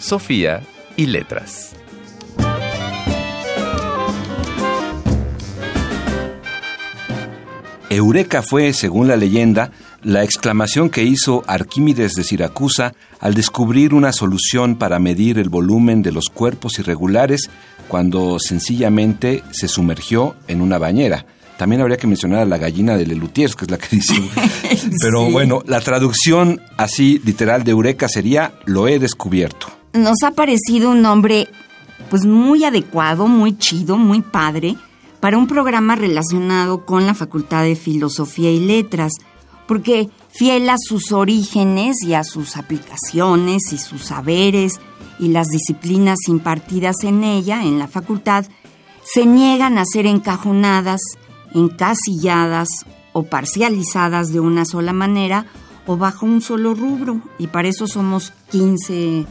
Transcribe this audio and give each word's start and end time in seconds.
Sofía 0.00 0.62
y 0.96 1.06
letras. 1.06 1.74
Eureka 7.90 8.40
fue, 8.42 8.72
según 8.72 9.08
la 9.08 9.16
leyenda, 9.16 9.72
la 10.02 10.24
exclamación 10.24 10.88
que 10.88 11.04
hizo 11.04 11.44
Arquímedes 11.46 12.14
de 12.14 12.24
Siracusa 12.24 12.94
al 13.18 13.34
descubrir 13.34 13.92
una 13.92 14.12
solución 14.12 14.76
para 14.76 14.98
medir 14.98 15.38
el 15.38 15.50
volumen 15.50 16.00
de 16.00 16.12
los 16.12 16.30
cuerpos 16.32 16.78
irregulares 16.78 17.50
cuando 17.88 18.38
sencillamente 18.38 19.42
se 19.50 19.68
sumergió 19.68 20.34
en 20.48 20.62
una 20.62 20.78
bañera. 20.78 21.26
También 21.58 21.82
habría 21.82 21.98
que 21.98 22.06
mencionar 22.06 22.40
a 22.40 22.46
la 22.46 22.56
gallina 22.56 22.96
de 22.96 23.04
Lelutiers, 23.04 23.54
que 23.54 23.66
es 23.66 23.70
la 23.70 23.76
que 23.76 23.96
dice. 23.96 24.14
Pero 25.02 25.30
bueno, 25.30 25.62
la 25.66 25.82
traducción 25.82 26.62
así 26.78 27.20
literal 27.22 27.64
de 27.64 27.72
Eureka 27.72 28.08
sería 28.08 28.54
lo 28.64 28.88
he 28.88 28.98
descubierto. 28.98 29.79
Nos 29.92 30.22
ha 30.22 30.30
parecido 30.32 30.90
un 30.90 31.02
nombre 31.02 31.48
pues 32.10 32.24
muy 32.24 32.64
adecuado, 32.64 33.26
muy 33.26 33.56
chido, 33.58 33.96
muy 33.96 34.22
padre 34.22 34.76
para 35.18 35.36
un 35.36 35.46
programa 35.46 35.96
relacionado 35.96 36.86
con 36.86 37.06
la 37.06 37.14
Facultad 37.14 37.64
de 37.64 37.76
Filosofía 37.76 38.50
y 38.50 38.60
Letras 38.60 39.12
porque 39.66 40.08
fiel 40.30 40.68
a 40.70 40.76
sus 40.78 41.12
orígenes 41.12 42.02
y 42.02 42.14
a 42.14 42.24
sus 42.24 42.56
aplicaciones 42.56 43.72
y 43.72 43.78
sus 43.78 44.02
saberes 44.02 44.80
y 45.18 45.28
las 45.28 45.48
disciplinas 45.48 46.18
impartidas 46.28 46.96
en 47.02 47.22
ella, 47.24 47.62
en 47.62 47.78
la 47.78 47.86
facultad, 47.86 48.46
se 49.02 49.26
niegan 49.26 49.76
a 49.76 49.84
ser 49.84 50.06
encajonadas, 50.06 51.00
encasilladas 51.52 52.68
o 53.12 53.24
parcializadas 53.24 54.32
de 54.32 54.40
una 54.40 54.64
sola 54.64 54.92
manera 54.92 55.46
o 55.86 55.96
bajo 55.96 56.26
un 56.26 56.40
solo 56.40 56.74
rubro. 56.74 57.20
Y 57.38 57.48
para 57.48 57.68
eso 57.68 57.86
somos 57.86 58.32
15 58.50 59.26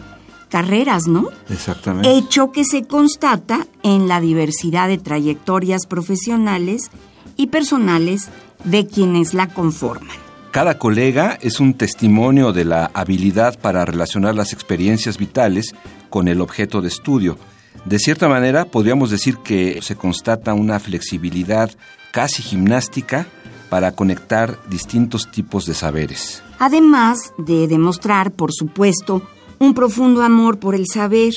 carreras, 0.50 1.08
¿no? 1.08 1.30
Exactamente. 1.50 2.12
Hecho 2.18 2.52
que 2.52 2.64
se 2.66 2.84
constata 2.84 3.68
en 3.84 4.08
la 4.08 4.20
diversidad 4.20 4.88
de 4.88 4.98
trayectorias 4.98 5.86
profesionales 5.88 6.92
y 7.38 7.48
personales 7.48 8.30
de 8.64 8.88
quienes 8.88 9.34
la 9.34 9.48
conforman. 9.48 10.10
Cada 10.52 10.80
colega 10.80 11.38
es 11.42 11.60
un 11.60 11.76
testimonio 11.76 12.52
de 12.52 12.66
la 12.66 12.90
habilidad 12.94 13.60
para 13.60 13.86
relacionar 13.86 14.34
las 14.34 14.52
experiencias 14.52 15.18
vitales 15.18 15.76
con 16.10 16.28
el 16.28 16.42
objeto 16.42 16.82
de 16.82 16.88
estudio. 16.88 17.38
De 17.86 18.00
cierta 18.00 18.28
manera, 18.28 18.66
podríamos 18.66 19.12
decir 19.12 19.38
que 19.38 19.80
se 19.82 19.96
constata 19.96 20.54
una 20.54 20.80
flexibilidad 20.80 21.72
casi 22.12 22.42
gimnástica 22.42 23.28
para 23.70 23.92
conectar 23.92 24.60
distintos 24.70 25.30
tipos 25.32 25.66
de 25.66 25.76
saberes. 25.76 26.42
Además 26.58 27.32
de 27.38 27.68
demostrar, 27.68 28.32
por 28.32 28.52
supuesto, 28.52 29.22
un 29.60 29.74
profundo 29.74 30.22
amor 30.24 30.60
por 30.60 30.76
el 30.76 30.86
saber, 30.92 31.34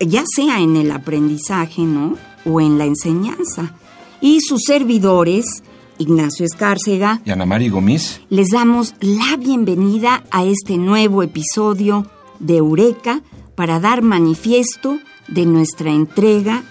ya 0.00 0.24
sea 0.34 0.60
en 0.60 0.76
el 0.76 0.90
aprendizaje, 0.90 1.82
¿no? 1.82 2.16
O 2.44 2.60
en 2.60 2.78
la 2.78 2.86
enseñanza. 2.86 3.74
Y 4.20 4.40
sus 4.40 4.62
servidores 4.66 5.62
Ignacio 6.00 6.46
Escárcega 6.46 7.20
y 7.26 7.30
Ana 7.30 7.44
María 7.44 7.70
Gómez, 7.70 8.22
les 8.30 8.48
damos 8.48 8.94
la 9.00 9.36
bienvenida 9.36 10.24
a 10.30 10.44
este 10.44 10.78
nuevo 10.78 11.22
episodio 11.22 12.06
de 12.38 12.56
Eureka 12.56 13.20
para 13.54 13.80
dar 13.80 14.00
manifiesto 14.00 14.98
de 15.28 15.44
nuestra 15.44 15.90
entrega 15.90 16.62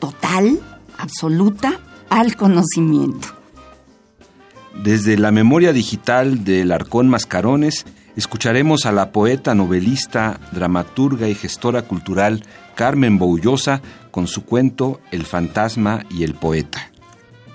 total, 0.00 0.58
absoluta, 0.98 1.78
al 2.10 2.34
conocimiento. 2.34 3.28
Desde 4.82 5.16
la 5.16 5.30
memoria 5.30 5.72
digital 5.72 6.42
del 6.42 6.72
Arcón 6.72 7.08
Mascarones, 7.08 7.86
escucharemos 8.16 8.86
a 8.86 8.92
la 8.92 9.12
poeta, 9.12 9.54
novelista, 9.54 10.40
dramaturga 10.52 11.28
y 11.28 11.34
gestora 11.34 11.82
cultural 11.82 12.44
Carmen 12.74 13.18
Boullosa 13.18 13.82
con 14.10 14.26
su 14.26 14.44
cuento 14.44 15.00
El 15.10 15.24
fantasma 15.24 16.04
y 16.10 16.24
el 16.24 16.34
poeta. 16.34 16.90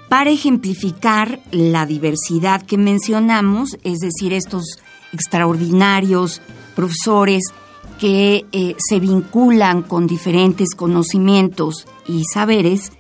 Para 0.10 0.30
ejemplificar 0.30 1.40
la 1.52 1.86
diversidad 1.86 2.62
que 2.62 2.78
mencionamos, 2.78 3.78
es 3.84 4.00
decir, 4.00 4.34
estos 4.34 4.64
extraordinarios 5.12 6.42
profesores 6.76 7.44
que 8.00 8.46
eh, 8.52 8.76
se 8.78 9.00
vinculan 9.00 9.82
con 9.82 10.08
diferentes 10.08 10.76
conocimientos 10.76 11.88
y 12.08 12.24
saberes, 12.32 12.92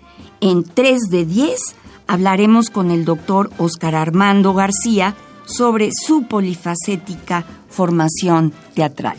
en 0.41 0.63
3 0.63 1.03
de 1.09 1.25
10 1.25 1.59
hablaremos 2.07 2.69
con 2.69 2.91
el 2.91 3.05
doctor 3.05 3.51
Oscar 3.57 3.95
Armando 3.95 4.53
García 4.53 5.15
sobre 5.47 5.89
su 5.91 6.27
polifacética 6.27 7.43
formación 7.69 8.53
teatral. 8.75 9.17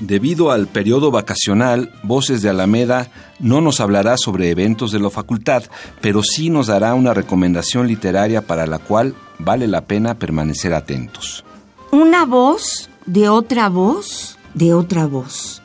Debido 0.00 0.50
al 0.50 0.66
periodo 0.66 1.10
vacacional, 1.10 1.92
Voces 2.02 2.42
de 2.42 2.48
Alameda 2.48 3.10
no 3.38 3.60
nos 3.60 3.80
hablará 3.80 4.16
sobre 4.16 4.50
eventos 4.50 4.92
de 4.92 4.98
la 4.98 5.10
facultad, 5.10 5.64
pero 6.00 6.22
sí 6.22 6.50
nos 6.50 6.68
dará 6.68 6.94
una 6.94 7.14
recomendación 7.14 7.86
literaria 7.86 8.42
para 8.42 8.66
la 8.66 8.78
cual 8.78 9.14
vale 9.38 9.66
la 9.66 9.82
pena 9.82 10.14
permanecer 10.14 10.72
atentos. 10.74 11.44
Una 11.90 12.24
voz 12.24 12.88
de 13.06 13.28
otra 13.28 13.68
voz 13.68 14.38
de 14.54 14.74
otra 14.74 15.06
voz. 15.06 15.62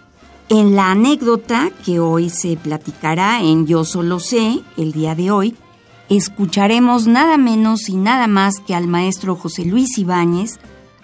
En 0.50 0.76
la 0.76 0.92
anécdota 0.92 1.72
que 1.84 2.00
hoy 2.00 2.30
se 2.30 2.56
platicará 2.56 3.42
en 3.42 3.66
Yo 3.66 3.84
Solo 3.84 4.20
Sé, 4.20 4.62
el 4.78 4.92
día 4.92 5.16
de 5.16 5.32
hoy, 5.32 5.56
escucharemos 6.10 7.08
nada 7.08 7.38
menos 7.38 7.90
y 7.90 7.96
nada 7.96 8.28
más 8.28 8.60
que 8.60 8.76
al 8.76 8.88
maestro 8.88 9.36
José 9.36 9.66
Luis 9.66 9.98
Ibáñez, 9.98 10.60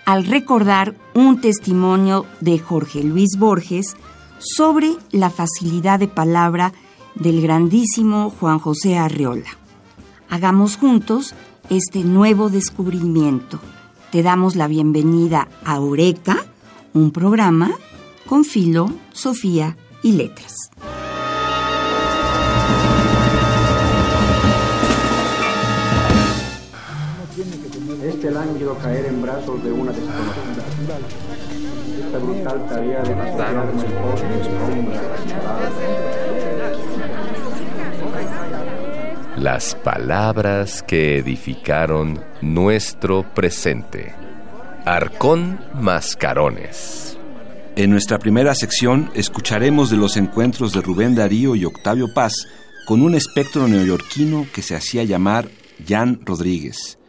al 0.06 0.26
recordar 0.26 0.96
un 1.14 1.42
testimonio 1.42 2.26
de 2.40 2.60
Jorge 2.60 3.04
Luis 3.04 3.38
Borges 3.38 3.96
sobre 4.40 4.96
la 5.12 5.30
facilidad 5.30 6.00
de 6.00 6.08
palabra 6.08 6.74
del 7.16 7.42
grandísimo 7.42 8.32
Juan 8.40 8.60
José 8.60 8.98
Arreola. 8.98 9.50
Hagamos 10.30 10.78
juntos 10.78 11.34
este 11.70 12.04
nuevo 12.04 12.50
descubrimiento. 12.50 13.60
Te 14.12 14.24
damos 14.24 14.56
la 14.56 14.68
bienvenida 14.68 15.48
a 15.64 15.76
Eureka, 15.76 16.46
un 16.94 17.12
programa 17.12 17.72
con 18.26 18.46
filo, 18.46 18.92
Sofía 19.12 19.78
y 20.04 20.14
letras. 20.14 20.72
Este 28.22 28.34
lánguido 28.36 28.78
caer 28.78 29.08
en 29.08 29.20
brazos 29.20 29.64
de 29.64 29.72
una 29.72 29.92
desconocida. 29.92 30.64
Esta 32.06 32.20
brutal 32.20 32.68
tarea 32.70 33.02
de 33.02 33.16
Las 39.38 39.74
palabras 39.74 40.84
que 40.84 41.18
edificaron 41.18 42.24
nuestro 42.44 43.24
presente. 43.34 44.14
Arcón 44.86 45.60
Mascarones. 45.74 47.18
En 47.76 47.90
nuestra 47.90 48.20
primera 48.20 48.54
sección 48.54 49.10
escucharemos 49.16 49.90
de 49.90 49.98
los 49.98 50.16
encuentros 50.16 50.74
de 50.74 50.82
Rubén 50.82 51.16
Darío 51.16 51.56
y 51.56 51.66
Octavio 51.66 52.14
Paz 52.14 52.48
con 52.86 53.02
un 53.02 53.16
espectro 53.16 53.68
neoyorquino 53.68 54.46
que 54.54 54.62
se 54.62 54.76
hacía 54.76 55.04
llamar 55.06 55.50
Jan 55.88 56.20
Rodríguez. 56.24 57.01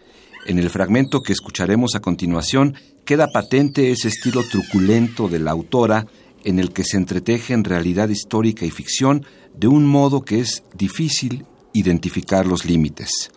En 0.46 0.58
el 0.58 0.70
fragmento 0.70 1.22
que 1.22 1.32
escucharemos 1.32 1.94
a 1.94 2.00
continuación 2.00 2.74
queda 3.04 3.28
patente 3.28 3.92
ese 3.92 4.08
estilo 4.08 4.42
truculento 4.42 5.28
de 5.28 5.38
la 5.38 5.52
autora 5.52 6.06
en 6.44 6.58
el 6.58 6.72
que 6.72 6.84
se 6.84 6.96
entreteje 6.96 7.54
en 7.54 7.64
realidad 7.64 8.08
histórica 8.08 8.66
y 8.66 8.70
ficción 8.70 9.24
de 9.54 9.68
un 9.68 9.86
modo 9.86 10.24
que 10.24 10.40
es 10.40 10.64
difícil 10.74 11.46
identificar 11.72 12.46
los 12.46 12.64
límites. 12.64 13.30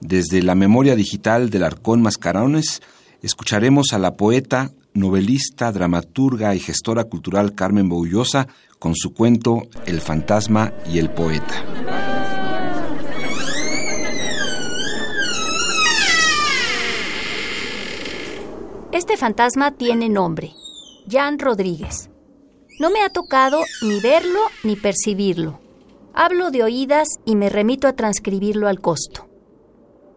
Desde 0.00 0.42
la 0.42 0.54
memoria 0.54 0.96
digital 0.96 1.50
del 1.50 1.62
Arcón 1.62 2.02
Mascarones, 2.02 2.82
escucharemos 3.22 3.92
a 3.92 3.98
la 3.98 4.16
poeta, 4.16 4.72
novelista, 4.94 5.70
dramaturga 5.70 6.54
y 6.54 6.58
gestora 6.58 7.04
cultural 7.04 7.54
Carmen 7.54 7.88
Boullosa 7.88 8.48
con 8.78 8.96
su 8.96 9.12
cuento 9.12 9.68
El 9.86 10.00
fantasma 10.00 10.72
y 10.90 10.98
el 10.98 11.10
poeta. 11.10 12.09
Este 19.00 19.16
fantasma 19.16 19.70
tiene 19.70 20.10
nombre, 20.10 20.52
Jan 21.08 21.38
Rodríguez. 21.38 22.10
No 22.78 22.90
me 22.90 23.00
ha 23.00 23.08
tocado 23.08 23.62
ni 23.80 23.98
verlo 23.98 24.40
ni 24.62 24.76
percibirlo. 24.76 25.58
Hablo 26.12 26.50
de 26.50 26.64
oídas 26.64 27.08
y 27.24 27.34
me 27.34 27.48
remito 27.48 27.88
a 27.88 27.94
transcribirlo 27.94 28.68
al 28.68 28.82
costo. 28.82 29.26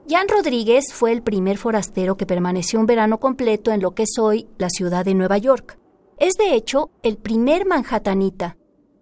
Jan 0.09 0.27
Rodríguez 0.27 0.91
fue 0.91 1.13
el 1.13 1.23
primer 1.23 1.57
forastero 1.57 2.17
que 2.17 2.25
permaneció 2.25 2.77
un 2.77 2.85
verano 2.85 3.21
completo 3.21 3.71
en 3.71 3.81
lo 3.81 3.91
que 3.91 4.03
es 4.03 4.19
hoy 4.19 4.49
la 4.57 4.69
ciudad 4.69 5.05
de 5.05 5.13
Nueva 5.13 5.37
York. 5.37 5.79
Es 6.17 6.33
de 6.33 6.53
hecho 6.53 6.91
el 7.03 7.15
primer 7.15 7.65
manhattanita. 7.65 8.57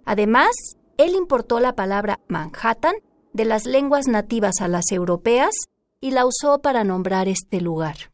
Además, 0.06 0.52
él 0.98 1.16
importó 1.16 1.60
la 1.60 1.74
palabra 1.74 2.20
Manhattan 2.28 2.94
de 3.34 3.46
las 3.46 3.66
lenguas 3.66 4.08
nativas 4.08 4.62
a 4.62 4.68
las 4.68 4.92
europeas 4.92 5.56
y 6.00 6.12
la 6.12 6.28
usó 6.28 6.60
para 6.60 6.84
nombrar 6.84 7.28
este 7.28 7.62
lugar. 7.62 8.12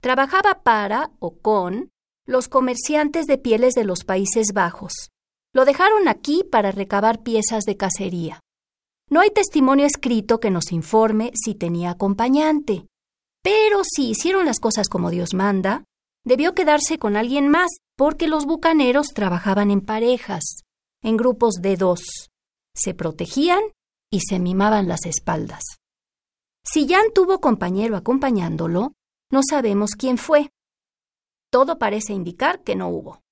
Trabajaba 0.00 0.62
para 0.62 1.10
o 1.18 1.38
con 1.38 1.90
los 2.24 2.48
comerciantes 2.48 3.26
de 3.26 3.36
pieles 3.36 3.74
de 3.74 3.84
los 3.84 4.04
Países 4.04 4.52
Bajos. 4.54 4.92
Lo 5.52 5.64
dejaron 5.64 6.06
aquí 6.06 6.44
para 6.44 6.70
recabar 6.70 7.22
piezas 7.22 7.64
de 7.64 7.76
cacería. 7.76 8.40
No 9.10 9.20
hay 9.20 9.30
testimonio 9.30 9.86
escrito 9.86 10.38
que 10.38 10.50
nos 10.50 10.70
informe 10.70 11.32
si 11.34 11.54
tenía 11.54 11.90
acompañante, 11.90 12.86
pero 13.42 13.82
si 13.82 14.10
hicieron 14.10 14.44
las 14.44 14.60
cosas 14.60 14.88
como 14.88 15.10
Dios 15.10 15.34
manda, 15.34 15.84
debió 16.24 16.54
quedarse 16.54 16.98
con 16.98 17.16
alguien 17.16 17.48
más, 17.48 17.70
porque 17.96 18.28
los 18.28 18.44
bucaneros 18.44 19.08
trabajaban 19.08 19.70
en 19.70 19.80
parejas, 19.80 20.44
en 21.02 21.16
grupos 21.16 21.54
de 21.54 21.76
dos. 21.76 22.30
Se 22.74 22.94
protegían 22.94 23.62
y 24.12 24.20
se 24.20 24.38
mimaban 24.38 24.86
las 24.86 25.06
espaldas. 25.06 25.64
Si 26.62 26.86
Jan 26.86 27.06
tuvo 27.14 27.40
compañero 27.40 27.96
acompañándolo, 27.96 28.92
no 29.30 29.40
sabemos 29.48 29.90
quién 29.98 30.18
fue. 30.18 30.50
Todo 31.50 31.78
parece 31.78 32.12
indicar 32.12 32.62
que 32.62 32.76
no 32.76 32.88
hubo. 32.88 33.22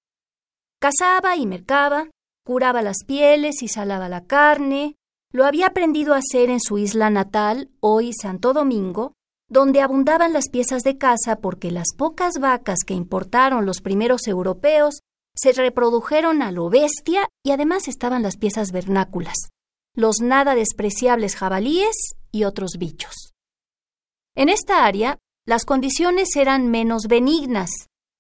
Cazaba 0.81 1.37
y 1.37 1.47
mercaba, 1.47 2.11
curaba 2.45 2.83
las 2.83 2.99
pieles 3.07 3.63
y 3.63 3.69
salaba 3.69 4.09
la 4.09 4.25
carne. 4.25 4.97
Lo 5.33 5.45
había 5.45 5.69
aprendido 5.69 6.15
a 6.15 6.19
hacer 6.19 6.51
en 6.51 6.61
su 6.61 6.79
isla 6.79 7.11
natal, 7.11 7.71
hoy 7.81 8.13
Santo 8.13 8.53
Domingo, 8.53 9.15
donde 9.49 9.81
abundaban 9.81 10.33
las 10.33 10.49
piezas 10.49 10.83
de 10.83 10.99
caza 10.99 11.37
porque 11.41 11.71
las 11.71 11.89
pocas 11.97 12.39
vacas 12.41 12.81
que 12.87 12.95
importaron 12.95 13.67
los 13.67 13.81
primeros 13.81 14.27
europeos 14.27 15.01
se 15.35 15.53
reprodujeron 15.53 16.43
a 16.43 16.51
lo 16.53 16.71
bestia 16.71 17.29
y 17.45 17.51
además 17.51 17.89
estaban 17.89 18.23
las 18.23 18.37
piezas 18.37 18.73
vernáculas, 18.73 19.37
los 19.95 20.21
nada 20.21 20.55
despreciables 20.55 21.37
jabalíes 21.37 22.17
y 22.33 22.45
otros 22.45 22.73
bichos. 22.79 23.35
En 24.35 24.49
esta 24.49 24.85
área, 24.85 25.19
las 25.47 25.65
condiciones 25.65 26.35
eran 26.35 26.69
menos 26.71 27.07
benignas, 27.07 27.71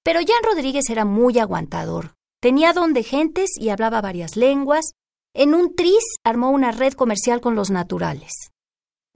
pero 0.05 0.21
Jan 0.21 0.45
Rodríguez 0.45 0.89
era 0.89 1.05
muy 1.05 1.39
aguantador. 1.41 2.15
Tenía 2.41 2.73
don 2.73 2.93
de 2.93 3.03
gentes 3.03 3.51
y 3.59 3.71
hablaba 3.71 4.01
varias 4.01 4.37
lenguas. 4.37 4.93
En 5.35 5.53
un 5.53 5.75
tris 5.75 6.05
armó 6.23 6.51
una 6.51 6.71
red 6.71 6.93
comercial 6.93 7.41
con 7.41 7.57
los 7.57 7.71
naturales. 7.71 8.33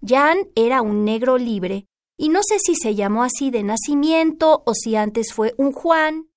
Jan 0.05 0.39
era 0.57 0.83
un 0.83 1.05
negro 1.05 1.39
libre, 1.39 1.87
y 2.19 2.31
no 2.31 2.41
sé 2.43 2.59
si 2.59 2.75
se 2.75 2.97
llamó 2.97 3.23
así 3.23 3.51
de 3.51 3.63
nacimiento 3.63 4.63
o 4.67 4.75
si 4.75 4.97
antes 4.97 5.33
fue 5.33 5.55
un 5.57 5.73
Juan, 5.73 6.29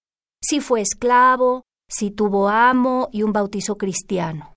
si 0.42 0.60
fue 0.60 0.82
esclavo, 0.82 1.64
si 1.90 2.12
tuvo 2.12 2.50
amo 2.50 3.10
y 3.12 3.24
un 3.24 3.34
bautizo 3.34 3.78
cristiano. 3.78 4.54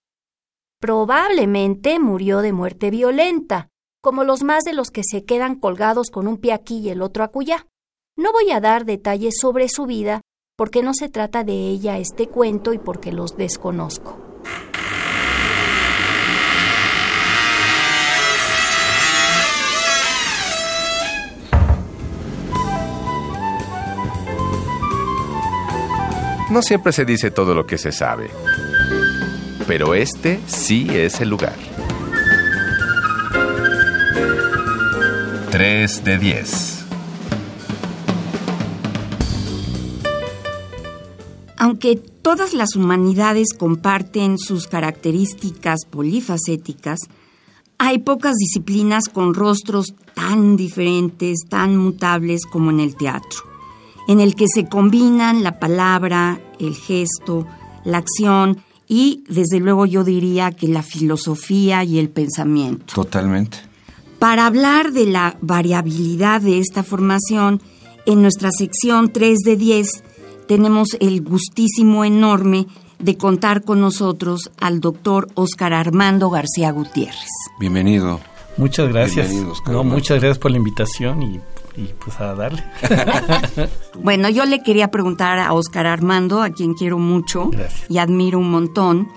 Probablemente 0.80 1.98
murió 1.98 2.42
de 2.42 2.52
muerte 2.52 2.90
violenta, 2.90 3.70
como 4.06 4.22
los 4.22 4.44
más 4.44 4.62
de 4.62 4.72
los 4.72 4.92
que 4.92 5.02
se 5.02 5.24
quedan 5.24 5.56
colgados 5.56 6.10
con 6.12 6.28
un 6.28 6.36
pie 6.36 6.52
aquí 6.52 6.78
y 6.78 6.90
el 6.90 7.02
otro 7.02 7.24
acullá. 7.24 7.66
No 8.16 8.30
voy 8.30 8.52
a 8.52 8.60
dar 8.60 8.84
detalles 8.84 9.34
sobre 9.40 9.68
su 9.68 9.84
vida, 9.84 10.20
porque 10.56 10.80
no 10.84 10.94
se 10.94 11.08
trata 11.08 11.42
de 11.42 11.54
ella 11.54 11.98
este 11.98 12.28
cuento 12.28 12.72
y 12.72 12.78
porque 12.78 13.10
los 13.10 13.36
desconozco. 13.36 14.16
No 26.52 26.62
siempre 26.62 26.92
se 26.92 27.04
dice 27.04 27.32
todo 27.32 27.56
lo 27.56 27.66
que 27.66 27.76
se 27.76 27.90
sabe, 27.90 28.30
pero 29.66 29.96
este 29.96 30.38
sí 30.46 30.86
es 30.92 31.20
el 31.20 31.30
lugar. 31.30 31.56
3 35.56 36.04
de 36.04 36.18
10. 36.18 36.84
Aunque 41.56 41.96
todas 41.96 42.52
las 42.52 42.76
humanidades 42.76 43.54
comparten 43.58 44.36
sus 44.36 44.66
características 44.66 45.86
polifacéticas, 45.88 46.98
hay 47.78 48.00
pocas 48.00 48.34
disciplinas 48.34 49.04
con 49.08 49.32
rostros 49.32 49.94
tan 50.12 50.56
diferentes, 50.56 51.38
tan 51.48 51.78
mutables 51.78 52.44
como 52.44 52.70
en 52.70 52.80
el 52.80 52.94
teatro, 52.94 53.38
en 54.08 54.20
el 54.20 54.34
que 54.34 54.48
se 54.52 54.68
combinan 54.68 55.42
la 55.42 55.58
palabra, 55.58 56.38
el 56.60 56.74
gesto, 56.74 57.46
la 57.82 57.96
acción 57.96 58.62
y, 58.88 59.24
desde 59.26 59.60
luego, 59.60 59.86
yo 59.86 60.04
diría 60.04 60.50
que 60.50 60.68
la 60.68 60.82
filosofía 60.82 61.82
y 61.82 61.98
el 61.98 62.10
pensamiento. 62.10 62.94
Totalmente. 62.94 63.65
Para 64.18 64.46
hablar 64.46 64.92
de 64.92 65.06
la 65.06 65.36
variabilidad 65.40 66.40
de 66.40 66.58
esta 66.58 66.82
formación, 66.82 67.60
en 68.06 68.22
nuestra 68.22 68.50
sección 68.50 69.12
3 69.12 69.38
de 69.44 69.56
10 69.56 69.88
tenemos 70.48 70.88
el 71.00 71.22
gustísimo 71.22 72.04
enorme 72.04 72.66
de 72.98 73.16
contar 73.16 73.62
con 73.62 73.80
nosotros 73.80 74.50
al 74.58 74.80
doctor 74.80 75.28
Oscar 75.34 75.74
Armando 75.74 76.30
García 76.30 76.70
Gutiérrez. 76.70 77.28
Bienvenido. 77.60 78.20
Muchas 78.56 78.88
gracias. 78.88 79.26
Bienvenido, 79.28 79.52
Oscar 79.52 79.74
no, 79.74 79.84
muchas 79.84 80.18
gracias 80.18 80.38
por 80.38 80.50
la 80.50 80.56
invitación 80.56 81.22
y, 81.22 81.40
y 81.76 81.90
pues 82.02 82.18
a 82.20 82.34
darle. 82.34 82.64
Bueno, 84.02 84.28
yo 84.28 84.44
le 84.44 84.62
quería 84.62 84.90
preguntar 84.90 85.38
a 85.38 85.52
Oscar 85.52 85.86
Armando, 85.86 86.42
a 86.42 86.50
quien 86.50 86.74
quiero 86.74 86.98
mucho 86.98 87.48
Gracias. 87.50 87.90
y 87.90 87.98
admiro 87.98 88.38
un 88.38 88.50
montón. 88.50 89.08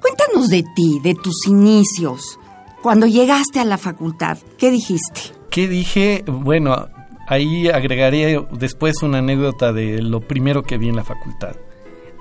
Cuéntanos 0.00 0.48
de 0.48 0.62
ti, 0.74 1.00
de 1.02 1.14
tus 1.14 1.46
inicios. 1.46 2.38
Cuando 2.82 3.06
llegaste 3.06 3.60
a 3.60 3.64
la 3.64 3.76
facultad, 3.76 4.38
¿qué 4.56 4.70
dijiste? 4.70 5.20
¿Qué 5.50 5.68
dije? 5.68 6.24
Bueno, 6.26 6.88
ahí 7.26 7.68
agregaré 7.68 8.42
después 8.52 9.02
una 9.02 9.18
anécdota 9.18 9.72
de 9.72 10.00
lo 10.00 10.20
primero 10.20 10.62
que 10.62 10.78
vi 10.78 10.88
en 10.88 10.96
la 10.96 11.04
facultad. 11.04 11.56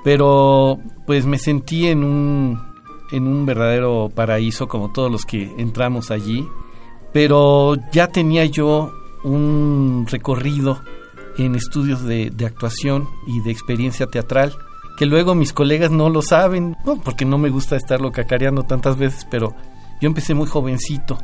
Pero 0.04 0.80
pues 1.06 1.26
me 1.26 1.38
sentí 1.38 1.88
en 1.88 2.04
un, 2.04 2.60
en 3.12 3.28
un 3.28 3.46
verdadero 3.46 4.12
paraíso 4.14 4.68
como 4.68 4.92
todos 4.92 5.10
los 5.10 5.26
que 5.26 5.54
entramos 5.58 6.12
allí. 6.12 6.46
Pero 7.14 7.76
ya 7.92 8.08
tenía 8.08 8.46
yo 8.46 8.92
un 9.24 10.08
recorrido 10.10 10.82
en 11.38 11.56
estudios 11.56 12.04
de, 12.04 12.34
actuación 12.46 13.08
y 13.28 13.42
de 13.42 13.52
experiencia 13.52 14.08
teatral 14.08 14.54
que 14.98 15.06
luego 15.06 15.34
mis 15.34 15.54
colegas 15.54 15.92
no 15.92 16.10
lo 16.10 16.22
saben, 16.22 16.76
porque 17.06 17.24
no 17.24 17.38
me 17.38 17.50
gusta 17.50 17.78
estarlo 17.78 18.12
cacareando 18.12 18.64
tantas 18.64 18.98
veces, 18.98 19.26
pero 19.32 19.56
yo 20.02 20.08
empecé 20.08 20.34
muy 20.34 20.48
jovencito 20.48 21.18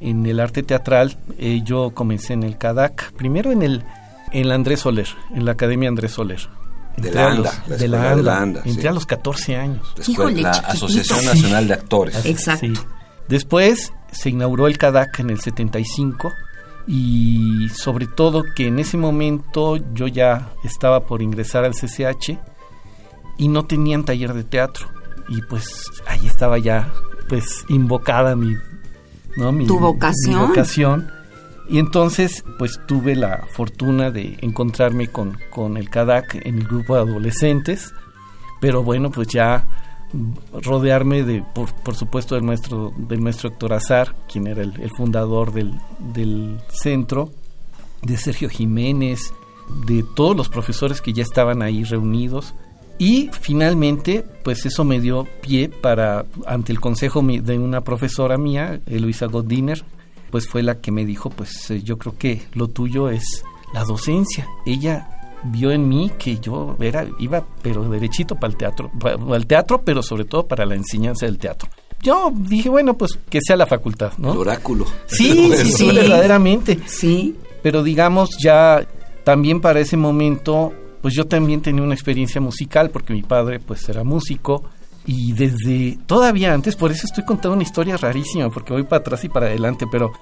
en 0.00 0.24
el 0.26 0.40
arte 0.40 0.62
teatral. 0.62 1.16
eh, 1.38 1.62
yo 1.64 1.90
comencé 1.94 2.32
en 2.34 2.42
el 2.42 2.56
CADAC, 2.58 3.12
primero 3.12 3.52
en 3.52 3.62
el 3.62 3.84
en 4.32 4.48
la 4.48 4.54
Andrés 4.54 4.80
Soler, 4.80 5.08
en 5.34 5.44
la 5.44 5.52
Academia 5.52 5.88
Andrés 5.88 6.12
Soler. 6.12 6.38
De 6.96 7.10
la 7.12 7.28
ANDA, 7.30 7.36
los- 7.36 7.44
la 7.44 7.76
de 7.76 7.84
escuela 7.86 7.98
la 8.10 8.16
de 8.16 8.22
la 8.22 8.32
ANDA. 8.38 8.42
ANDA, 8.42 8.60
Entré 8.64 8.82
sí. 8.82 8.88
a 8.88 8.92
los 8.92 9.06
14 9.06 9.56
años. 9.56 9.92
La, 9.96 10.02
escuela- 10.02 10.12
Híjole, 10.30 10.42
la 10.42 10.50
chiquitito. 10.52 10.72
Asociación 10.72 11.18
Sí. 11.20 11.26
Nacional 11.26 11.68
de 11.68 11.74
Actores. 11.74 12.26
Exacto. 12.26 12.66
Sí. 12.66 12.72
Después 13.28 13.92
se 14.12 14.30
inauguró 14.30 14.66
el 14.66 14.76
CADAC 14.78 15.20
en 15.20 15.30
el 15.30 15.40
75 15.40 16.30
y 16.86 17.68
sobre 17.70 18.06
todo 18.06 18.44
que 18.56 18.66
en 18.68 18.78
ese 18.78 18.96
momento 18.96 19.76
yo 19.94 20.06
ya 20.08 20.50
estaba 20.64 21.06
por 21.06 21.22
ingresar 21.22 21.64
al 21.64 21.74
CCH 21.74 22.38
y 23.38 23.48
no 23.48 23.64
tenían 23.66 24.04
taller 24.04 24.34
de 24.34 24.44
teatro 24.44 24.88
y 25.28 25.40
pues 25.42 25.64
ahí 26.06 26.26
estaba 26.26 26.58
ya 26.58 26.92
pues 27.30 27.64
invocada 27.68 28.36
mi 28.36 28.54
¿no? 29.38 29.52
mi, 29.52 29.66
Tu 29.66 29.74
mi 29.76 29.80
vocación. 29.80 30.48
vocación. 30.48 31.10
y 31.68 31.78
entonces 31.78 32.44
pues 32.58 32.78
tuve 32.86 33.14
la 33.16 33.46
fortuna 33.52 34.10
de 34.10 34.36
encontrarme 34.42 35.06
con, 35.08 35.38
con 35.50 35.76
el 35.78 35.88
CADAC 35.88 36.44
en 36.44 36.58
el 36.58 36.64
grupo 36.66 36.96
de 36.96 37.02
adolescentes 37.02 37.94
pero 38.60 38.82
bueno 38.82 39.10
pues 39.10 39.28
ya 39.28 39.66
rodearme 40.52 41.22
de 41.22 41.44
por, 41.54 41.72
por 41.72 41.94
supuesto 41.94 42.34
del 42.34 42.42
maestro 42.42 42.92
del 42.98 43.20
maestro 43.20 43.48
Héctor 43.48 43.72
Azar 43.74 44.16
quien 44.30 44.48
era 44.48 44.62
el, 44.62 44.78
el 44.80 44.90
fundador 44.90 45.52
del, 45.52 45.72
del 46.12 46.58
centro 46.68 47.30
de 48.02 48.16
Sergio 48.16 48.48
Jiménez 48.48 49.32
de 49.86 50.04
todos 50.16 50.36
los 50.36 50.48
profesores 50.48 51.00
que 51.00 51.12
ya 51.12 51.22
estaban 51.22 51.62
ahí 51.62 51.84
reunidos 51.84 52.54
y 53.00 53.30
finalmente 53.40 54.24
pues 54.44 54.64
eso 54.66 54.84
me 54.84 55.00
dio 55.00 55.26
pie 55.40 55.68
para 55.68 56.24
ante 56.46 56.70
el 56.70 56.80
consejo 56.80 57.20
de 57.22 57.58
una 57.58 57.80
profesora 57.80 58.38
mía 58.38 58.80
Luisa 58.86 59.26
Godiner 59.26 59.82
pues 60.30 60.46
fue 60.46 60.62
la 60.62 60.80
que 60.80 60.92
me 60.92 61.04
dijo 61.04 61.30
pues 61.30 61.70
eh, 61.72 61.82
yo 61.82 61.98
creo 61.98 62.16
que 62.16 62.42
lo 62.52 62.68
tuyo 62.68 63.08
es 63.08 63.42
la 63.74 63.82
docencia 63.84 64.46
ella 64.64 65.20
vio 65.42 65.70
en 65.70 65.88
mí 65.88 66.10
que 66.18 66.38
yo 66.38 66.76
era 66.80 67.06
iba 67.18 67.44
pero 67.62 67.88
derechito 67.88 68.34
para 68.34 68.52
el 68.52 68.56
teatro, 68.56 68.90
para 68.98 69.36
el 69.36 69.46
teatro, 69.46 69.82
pero 69.82 70.02
sobre 70.02 70.24
todo 70.24 70.46
para 70.46 70.66
la 70.66 70.74
enseñanza 70.74 71.26
del 71.26 71.38
teatro. 71.38 71.68
Yo 72.02 72.32
dije, 72.34 72.68
bueno, 72.68 72.94
pues 72.94 73.18
que 73.28 73.40
sea 73.42 73.56
la 73.56 73.66
facultad, 73.66 74.12
¿no? 74.16 74.32
El 74.32 74.38
oráculo. 74.38 74.86
Sí, 75.06 75.52
sí, 75.56 75.72
sí, 75.72 75.86
verdaderamente. 75.92 76.78
Sí. 76.86 77.36
Pero 77.62 77.82
digamos 77.82 78.30
ya 78.42 78.86
también 79.22 79.60
para 79.60 79.80
ese 79.80 79.98
momento, 79.98 80.72
pues 81.02 81.14
yo 81.14 81.26
también 81.26 81.60
tenía 81.62 81.82
una 81.82 81.94
experiencia 81.94 82.40
musical 82.40 82.90
porque 82.90 83.12
mi 83.12 83.22
padre 83.22 83.60
pues 83.60 83.88
era 83.88 84.04
músico 84.04 84.62
y 85.06 85.32
desde 85.32 85.98
todavía 86.06 86.52
antes, 86.52 86.76
por 86.76 86.90
eso 86.92 87.06
estoy 87.06 87.24
contando 87.24 87.54
una 87.54 87.62
historia 87.62 87.96
rarísima 87.96 88.50
porque 88.50 88.72
voy 88.72 88.82
para 88.84 88.98
atrás 89.00 89.24
y 89.24 89.28
para 89.28 89.46
adelante, 89.46 89.86
pero 89.90 90.12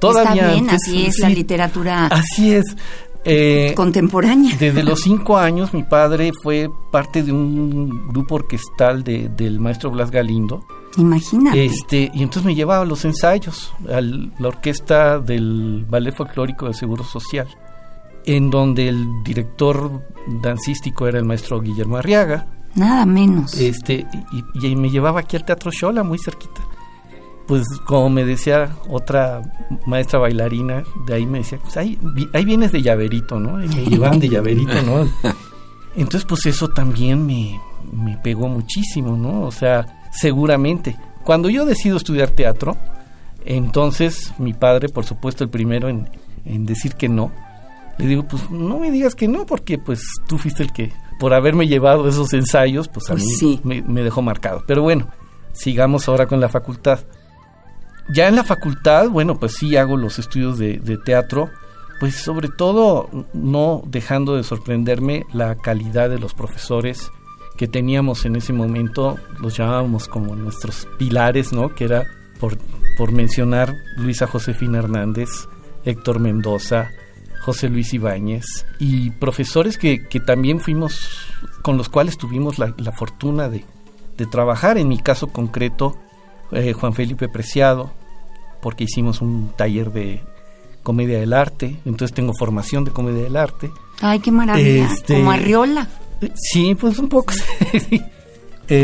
todavía 0.00 0.42
Está 0.42 0.52
bien, 0.54 0.70
antes, 0.70 0.82
así 0.86 1.06
es 1.06 1.18
la 1.18 1.28
literatura 1.30 2.06
Así 2.06 2.52
es. 2.52 2.64
Eh, 3.24 3.72
contemporánea. 3.76 4.56
desde 4.60 4.82
los 4.84 5.00
cinco 5.00 5.36
años 5.38 5.74
mi 5.74 5.82
padre 5.82 6.30
fue 6.42 6.70
parte 6.92 7.22
de 7.22 7.32
un 7.32 8.08
grupo 8.08 8.36
orquestal 8.36 9.02
de- 9.02 9.28
del 9.28 9.58
maestro 9.60 9.90
Blas 9.90 10.10
Galindo. 10.10 10.64
Imagínate. 10.96 11.64
Este, 11.64 12.10
y 12.14 12.22
entonces 12.22 12.44
me 12.44 12.54
llevaba 12.54 12.82
a 12.82 12.86
los 12.86 13.04
ensayos, 13.04 13.72
a 13.92 14.00
la 14.00 14.48
orquesta 14.48 15.18
del 15.18 15.84
Ballet 15.88 16.14
Folclórico 16.14 16.66
del 16.66 16.74
Seguro 16.74 17.04
Social, 17.04 17.46
en 18.26 18.50
donde 18.50 18.88
el 18.88 19.06
director 19.24 20.02
dancístico 20.42 21.06
era 21.06 21.18
el 21.18 21.24
maestro 21.24 21.60
Guillermo 21.60 21.96
Arriaga, 21.96 22.46
Nada 22.74 23.06
menos. 23.06 23.54
este, 23.54 24.06
y, 24.60 24.66
y 24.66 24.76
me 24.76 24.90
llevaba 24.90 25.20
aquí 25.20 25.36
al 25.36 25.44
Teatro 25.44 25.70
Xola, 25.72 26.02
muy 26.02 26.18
cerquita. 26.18 26.60
Pues 27.46 27.64
como 27.86 28.10
me 28.10 28.26
decía 28.26 28.76
otra 28.90 29.40
maestra 29.86 30.18
bailarina, 30.18 30.82
de 31.06 31.14
ahí 31.14 31.24
me 31.24 31.38
decía, 31.38 31.58
pues 31.62 31.76
ahí, 31.78 31.98
vi- 32.14 32.28
ahí 32.34 32.44
vienes 32.44 32.72
de 32.72 32.82
llaverito, 32.82 33.40
¿no? 33.40 33.64
Y 33.64 33.68
me 33.68 33.86
llevaban 33.86 34.20
de 34.20 34.28
llaverito, 34.28 34.82
¿no? 34.82 35.08
Entonces, 35.96 36.26
pues 36.28 36.44
eso 36.44 36.68
también 36.68 37.24
me, 37.26 37.58
me 37.90 38.18
pegó 38.18 38.48
muchísimo, 38.48 39.16
¿no? 39.16 39.40
O 39.42 39.50
sea, 39.50 40.02
seguramente. 40.12 40.96
Cuando 41.24 41.48
yo 41.48 41.64
decido 41.64 41.96
estudiar 41.96 42.30
teatro, 42.30 42.76
entonces 43.44 44.32
mi 44.38 44.52
padre, 44.52 44.88
por 44.88 45.04
supuesto, 45.06 45.42
el 45.44 45.50
primero 45.50 45.88
en, 45.88 46.08
en 46.44 46.66
decir 46.66 46.94
que 46.94 47.08
no, 47.08 47.32
le 47.98 48.06
digo, 48.06 48.24
pues 48.28 48.50
no 48.50 48.78
me 48.78 48.90
digas 48.90 49.14
que 49.14 49.28
no, 49.28 49.44
porque 49.46 49.78
pues 49.78 50.00
tú 50.28 50.38
fuiste 50.38 50.62
el 50.62 50.72
que, 50.72 50.92
por 51.18 51.34
haberme 51.34 51.66
llevado 51.66 52.08
esos 52.08 52.32
ensayos, 52.32 52.88
pues 52.88 53.10
a 53.10 53.14
Pues 53.14 53.24
mí 53.24 53.32
sí. 53.34 53.60
me, 53.64 53.82
me 53.82 54.02
dejó 54.02 54.22
marcado. 54.22 54.62
Pero 54.66 54.82
bueno, 54.82 55.08
sigamos 55.52 56.08
ahora 56.08 56.26
con 56.26 56.40
la 56.40 56.48
facultad. 56.48 57.00
Ya 58.14 58.28
en 58.28 58.36
la 58.36 58.44
facultad, 58.44 59.08
bueno, 59.10 59.38
pues 59.38 59.56
sí 59.56 59.76
hago 59.76 59.96
los 59.96 60.18
estudios 60.18 60.58
de, 60.58 60.78
de 60.78 60.96
teatro, 60.96 61.50
pues 62.00 62.14
sobre 62.14 62.48
todo 62.48 63.10
no 63.34 63.82
dejando 63.86 64.36
de 64.36 64.44
sorprenderme 64.44 65.26
la 65.32 65.56
calidad 65.56 66.08
de 66.08 66.18
los 66.18 66.32
profesores 66.32 67.10
que 67.56 67.66
teníamos 67.66 68.24
en 68.24 68.36
ese 68.36 68.52
momento, 68.52 69.18
los 69.40 69.56
llamábamos 69.56 70.06
como 70.06 70.36
nuestros 70.36 70.86
pilares, 70.96 71.52
¿no? 71.52 71.74
Que 71.74 71.84
era, 71.84 72.04
por, 72.38 72.56
por 72.96 73.10
mencionar, 73.10 73.74
Luisa 73.96 74.28
Josefina 74.28 74.78
Hernández, 74.78 75.28
Héctor 75.84 76.20
Mendoza, 76.20 76.88
José 77.40 77.68
Luis 77.68 77.92
Ibáñez, 77.94 78.44
y 78.78 79.10
profesores 79.10 79.78
que, 79.78 80.06
que 80.06 80.20
también 80.20 80.60
fuimos, 80.60 81.26
con 81.62 81.76
los 81.76 81.88
cuales 81.88 82.18
tuvimos 82.18 82.58
la, 82.58 82.74
la 82.78 82.92
fortuna 82.92 83.48
de, 83.48 83.64
de 84.16 84.26
trabajar, 84.26 84.76
en 84.78 84.88
mi 84.88 84.98
caso 84.98 85.28
concreto, 85.28 85.96
eh, 86.52 86.72
Juan 86.72 86.94
Felipe 86.94 87.28
Preciado, 87.28 87.90
porque 88.60 88.84
hicimos 88.84 89.20
un 89.20 89.52
taller 89.56 89.92
de 89.92 90.22
comedia 90.82 91.20
del 91.20 91.32
arte, 91.32 91.76
entonces 91.84 92.14
tengo 92.14 92.32
formación 92.34 92.84
de 92.84 92.90
comedia 92.90 93.22
del 93.24 93.36
arte. 93.36 93.70
Ay, 94.00 94.20
qué 94.20 94.30
maravilla. 94.32 94.86
Este- 94.92 95.14
Como 95.14 95.30
Arriola. 95.32 95.88
Eh, 96.20 96.32
Sí, 96.34 96.74
pues 96.74 96.98
un 96.98 97.08
poco. 97.08 97.32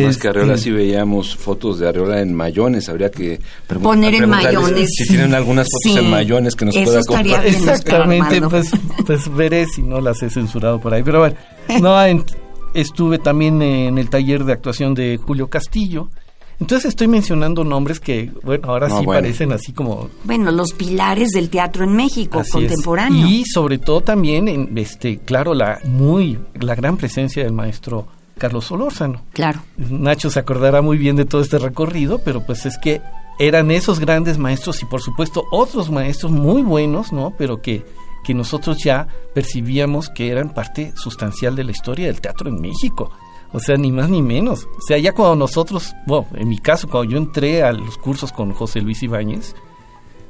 Más 0.04 0.16
que 0.18 0.28
Arreola 0.28 0.54
Este, 0.54 0.64
sí 0.64 0.70
veíamos 0.70 1.36
fotos 1.36 1.78
de 1.78 1.88
Arreola 1.88 2.20
en 2.20 2.34
mayones, 2.34 2.88
habría 2.88 3.10
que 3.10 3.40
Poner 3.82 4.14
en 4.14 4.28
mayones. 4.30 4.88
Si 4.96 5.06
tienen 5.08 5.34
algunas 5.34 5.66
fotos 5.70 5.92
Sí. 5.92 5.98
en 5.98 6.10
mayones 6.10 6.54
que 6.56 6.64
nos 6.64 6.76
pueda 6.76 7.00
compartir. 7.06 7.54
Exactamente, 7.54 8.40
pues, 8.42 8.70
pues 9.06 9.34
veré 9.34 9.66
si 9.66 9.82
no 9.82 10.00
las 10.00 10.22
he 10.22 10.30
censurado 10.30 10.80
por 10.80 10.94
ahí. 10.94 11.02
Pero 11.02 11.20
bueno, 11.20 11.36
no, 11.80 12.02
en- 12.04 12.24
estuve 12.74 13.18
también 13.18 13.60
en 13.62 13.98
el 13.98 14.08
taller 14.10 14.44
de 14.44 14.52
actuación 14.52 14.94
de 14.94 15.18
Julio 15.22 15.48
Castillo. 15.48 16.08
Entonces 16.60 16.90
estoy 16.90 17.08
mencionando 17.08 17.64
nombres 17.64 17.98
que, 17.98 18.30
bueno, 18.44 18.68
ahora 18.68 18.86
No, 18.88 19.00
sí 19.00 19.04
bueno. 19.04 19.20
parecen 19.22 19.52
así 19.52 19.72
como 19.72 20.08
Bueno, 20.22 20.52
los 20.52 20.72
pilares 20.72 21.30
del 21.30 21.50
teatro 21.50 21.82
en 21.84 21.94
México 21.96 22.38
Así 22.38 22.48
es. 22.50 22.52
contemporáneo. 22.54 23.26
Y 23.26 23.44
sobre 23.44 23.78
todo 23.78 24.00
también, 24.02 24.46
en, 24.48 24.78
este, 24.78 25.18
claro, 25.18 25.52
la 25.52 25.80
muy, 25.84 26.38
la 26.60 26.74
gran 26.76 26.96
presencia 26.96 27.42
del 27.42 27.52
maestro 27.52 28.06
Carlos 28.38 28.66
Solórzano. 28.66 29.22
Claro. 29.32 29.60
Nacho 29.76 30.30
se 30.30 30.40
acordará 30.40 30.82
muy 30.82 30.98
bien 30.98 31.16
de 31.16 31.24
todo 31.24 31.40
este 31.40 31.58
recorrido, 31.58 32.18
pero 32.18 32.44
pues 32.44 32.66
es 32.66 32.78
que 32.78 33.00
eran 33.38 33.70
esos 33.70 34.00
grandes 34.00 34.38
maestros 34.38 34.82
y 34.82 34.86
por 34.86 35.00
supuesto 35.00 35.44
otros 35.50 35.90
maestros 35.90 36.32
muy 36.32 36.62
buenos, 36.62 37.12
¿no? 37.12 37.34
Pero 37.36 37.60
que, 37.62 37.84
que 38.24 38.34
nosotros 38.34 38.78
ya 38.82 39.08
percibíamos 39.34 40.08
que 40.08 40.30
eran 40.30 40.54
parte 40.54 40.92
sustancial 40.96 41.56
de 41.56 41.64
la 41.64 41.72
historia 41.72 42.06
del 42.06 42.20
teatro 42.20 42.48
en 42.48 42.60
México. 42.60 43.10
O 43.52 43.60
sea, 43.60 43.76
ni 43.76 43.92
más 43.92 44.10
ni 44.10 44.20
menos. 44.20 44.64
O 44.64 44.80
sea, 44.86 44.98
ya 44.98 45.12
cuando 45.12 45.36
nosotros, 45.36 45.94
bueno, 46.06 46.26
en 46.34 46.48
mi 46.48 46.58
caso, 46.58 46.88
cuando 46.88 47.12
yo 47.12 47.18
entré 47.18 47.62
a 47.62 47.72
los 47.72 47.98
cursos 47.98 48.32
con 48.32 48.52
José 48.52 48.80
Luis 48.80 49.02
Ibáñez, 49.02 49.54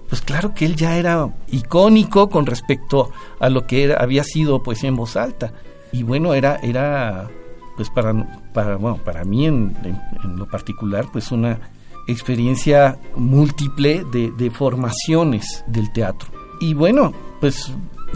pues 0.08 0.20
claro 0.20 0.52
que 0.54 0.66
él 0.66 0.76
ya 0.76 0.98
era 0.98 1.34
icónico 1.50 2.28
con 2.28 2.44
respecto 2.44 3.10
a 3.40 3.48
lo 3.48 3.66
que 3.66 3.84
era, 3.84 3.96
había 3.96 4.24
sido 4.24 4.62
poesía 4.62 4.90
en 4.90 4.96
voz 4.96 5.16
alta. 5.16 5.54
Y 5.90 6.02
bueno, 6.02 6.34
era, 6.34 6.56
era 6.62 7.30
pues 7.76 7.90
para, 7.90 8.12
para, 8.52 8.76
bueno, 8.76 8.98
para 8.98 9.24
mí 9.24 9.46
en, 9.46 9.76
en- 9.84 10.00
en 10.24 10.36
lo 10.36 10.46
particular, 10.48 11.06
pues 11.12 11.30
una 11.32 11.58
experiencia 12.06 12.98
múltiple 13.16 14.04
de, 14.12 14.30
de 14.30 14.50
formaciones 14.50 15.64
del 15.66 15.92
teatro. 15.92 16.28
Y 16.60 16.74
bueno, 16.74 17.12
pues 17.40 17.72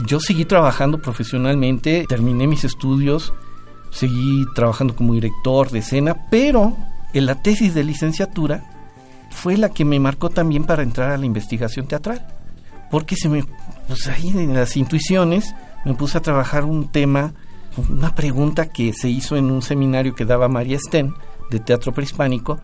yo 0.07 0.21
seguí 0.21 0.45
trabajando 0.45 1.01
profesionalmente, 1.01 2.05
terminé 2.09 2.47
mis 2.47 2.65
estudios, 2.65 3.33
seguí 3.91 4.45
trabajando 4.55 4.95
como 4.95 5.15
director 5.15 5.71
de 5.71 5.81
escena, 5.81 6.15
pero 6.31 6.77
en 7.15 7.27
la 7.27 7.43
tesis 7.43 7.75
de 7.75 7.85
licenciatura 7.85 8.65
fue 9.31 9.57
la 9.57 9.71
que 9.71 9.85
me 9.85 9.99
marcó 9.99 10.31
también 10.31 10.65
para 10.65 10.83
entrar 10.83 11.11
a 11.11 11.17
la 11.19 11.27
investigación 11.27 11.87
teatral. 11.87 12.27
Porque 12.91 13.17
se 13.17 13.29
me, 13.29 13.45
pues 13.87 14.07
ahí 14.09 14.29
en 14.29 14.55
las 14.55 14.77
intuiciones 14.77 15.55
me 15.85 15.95
puse 15.95 16.17
a 16.19 16.23
trabajar 16.23 16.65
un 16.65 16.89
tema, 16.89 17.35
una 17.89 18.15
pregunta 18.15 18.67
que 18.71 18.93
se 18.93 19.09
hizo 19.09 19.37
en 19.37 19.51
un 19.51 19.63
seminario 19.63 20.15
que 20.15 20.25
daba 20.25 20.49
María 20.49 20.79
Sten 20.79 21.15
de 21.51 21.61
teatro 21.61 21.93
prehispánico, 21.93 22.61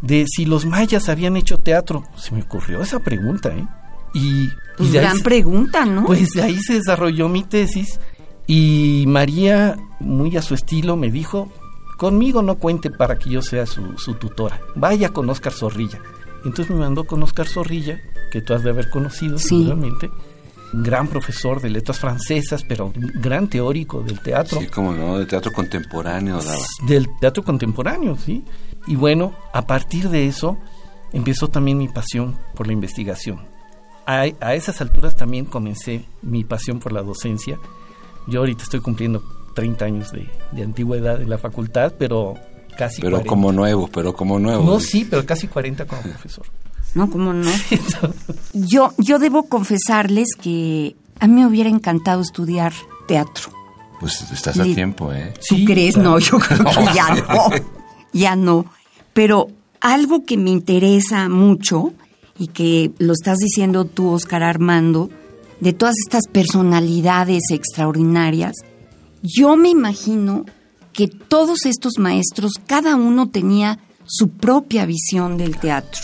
de 0.00 0.24
si 0.26 0.44
los 0.46 0.66
mayas 0.66 1.08
habían 1.08 1.36
hecho 1.36 1.58
teatro. 1.58 2.02
Se 2.16 2.34
me 2.34 2.42
ocurrió 2.42 2.80
esa 2.82 2.98
pregunta, 3.00 3.50
¿eh? 3.50 3.66
Y, 4.14 4.48
Pues 4.76 4.88
y 4.88 4.92
de 4.92 4.98
ahí 4.98 5.04
gran 5.04 5.18
pregunta, 5.20 5.84
¿no? 5.86 6.04
pues 6.04 6.30
de 6.30 6.42
ahí 6.42 6.58
se 6.60 6.74
desarrolló 6.74 7.28
mi 7.28 7.44
tesis 7.44 7.98
y 8.46 9.04
María, 9.08 9.76
muy 10.00 10.36
a 10.36 10.42
su 10.42 10.54
estilo, 10.54 10.96
me 10.96 11.10
dijo, 11.10 11.50
conmigo 11.96 12.42
no 12.42 12.56
cuente 12.56 12.90
para 12.90 13.18
que 13.18 13.30
yo 13.30 13.40
sea 13.42 13.64
su, 13.64 13.96
su 13.96 14.14
tutora, 14.14 14.60
vaya 14.74 15.08
con 15.10 15.30
Oscar 15.30 15.52
Zorrilla. 15.52 15.98
Entonces 16.44 16.70
me 16.74 16.80
mandó 16.80 17.04
con 17.04 17.22
Oscar 17.22 17.46
Zorrilla, 17.46 18.00
que 18.30 18.42
tú 18.42 18.52
has 18.52 18.62
de 18.64 18.70
haber 18.70 18.90
conocido 18.90 19.38
Sí. 19.38 19.48
seguramente, 19.48 20.10
gran 20.72 21.08
profesor 21.08 21.60
de 21.60 21.70
letras 21.70 21.98
francesas, 21.98 22.64
pero 22.66 22.92
gran 22.96 23.48
teórico 23.48 24.02
del 24.02 24.20
teatro 24.20 24.60
Sí, 24.60 24.66
como 24.68 24.92
no, 24.92 25.18
de 25.18 25.26
teatro 25.26 25.52
contemporáneo 25.52 26.40
daba. 26.40 26.56
del 26.86 27.08
teatro 27.20 27.42
contemporáneo, 27.42 28.16
¿sí? 28.16 28.42
Y 28.86 28.96
bueno, 28.96 29.34
a 29.52 29.66
partir 29.66 30.08
de 30.08 30.26
eso 30.26 30.58
empezó 31.12 31.48
también 31.48 31.78
mi 31.78 31.88
pasión 31.88 32.38
por 32.54 32.66
la 32.66 32.72
investigación. 32.72 33.40
A, 34.06 34.24
a 34.40 34.54
esas 34.54 34.80
alturas 34.80 35.14
también 35.14 35.44
comencé 35.44 36.04
mi 36.22 36.42
pasión 36.42 36.78
por 36.80 36.92
la 36.92 37.02
docencia. 37.02 37.58
Yo 38.26 38.40
ahorita 38.40 38.64
estoy 38.64 38.80
cumpliendo 38.80 39.22
30 39.54 39.84
años 39.84 40.10
de, 40.12 40.28
de 40.52 40.62
antigüedad 40.62 41.20
en 41.20 41.28
la 41.30 41.38
facultad, 41.38 41.92
pero 41.98 42.34
casi 42.78 43.00
Pero 43.02 43.16
40. 43.18 43.28
como 43.28 43.52
nuevo, 43.52 43.88
pero 43.92 44.14
como 44.14 44.38
nuevo. 44.38 44.64
No, 44.64 44.80
sí, 44.80 45.06
pero 45.08 45.24
casi 45.26 45.46
40 45.46 45.84
como 45.86 46.00
profesor. 46.02 46.46
No, 46.94 47.10
¿cómo 47.10 47.32
no? 47.32 47.50
Yo, 48.52 48.92
yo 48.98 49.18
debo 49.18 49.44
confesarles 49.44 50.28
que 50.40 50.94
a 51.20 51.26
mí 51.26 51.34
me 51.40 51.46
hubiera 51.46 51.70
encantado 51.70 52.20
estudiar 52.20 52.72
teatro. 53.08 53.50
Pues 53.98 54.20
estás 54.30 54.58
a 54.58 54.64
tiempo, 54.64 55.12
¿eh? 55.12 55.32
¿Tú 55.48 55.56
Sí, 55.56 55.64
crees? 55.64 55.94
claro. 55.94 56.10
No, 56.10 56.18
yo 56.18 56.38
creo 56.38 56.64
que 56.64 56.94
ya 56.94 57.14
no. 57.14 57.48
Ya 58.12 58.36
no. 58.36 58.66
Pero 59.14 59.48
algo 59.80 60.24
que 60.26 60.36
me 60.36 60.50
interesa 60.50 61.28
mucho 61.28 61.92
y 62.38 62.48
que 62.48 62.90
lo 62.98 63.12
estás 63.14 63.38
diciendo 63.38 63.84
tú, 63.86 64.10
Oscar 64.10 64.42
Armando, 64.42 65.08
de 65.60 65.72
todas 65.72 65.94
estas 66.04 66.26
personalidades 66.26 67.44
extraordinarias, 67.50 68.52
yo 69.22 69.56
me 69.56 69.68
imagino 69.70 70.44
que 70.92 71.06
todos 71.06 71.64
estos 71.64 71.94
maestros, 71.98 72.52
cada 72.66 72.96
uno 72.96 73.28
tenía 73.30 73.78
su 74.04 74.28
propia 74.28 74.84
visión 74.84 75.38
del 75.38 75.56
teatro. 75.56 76.02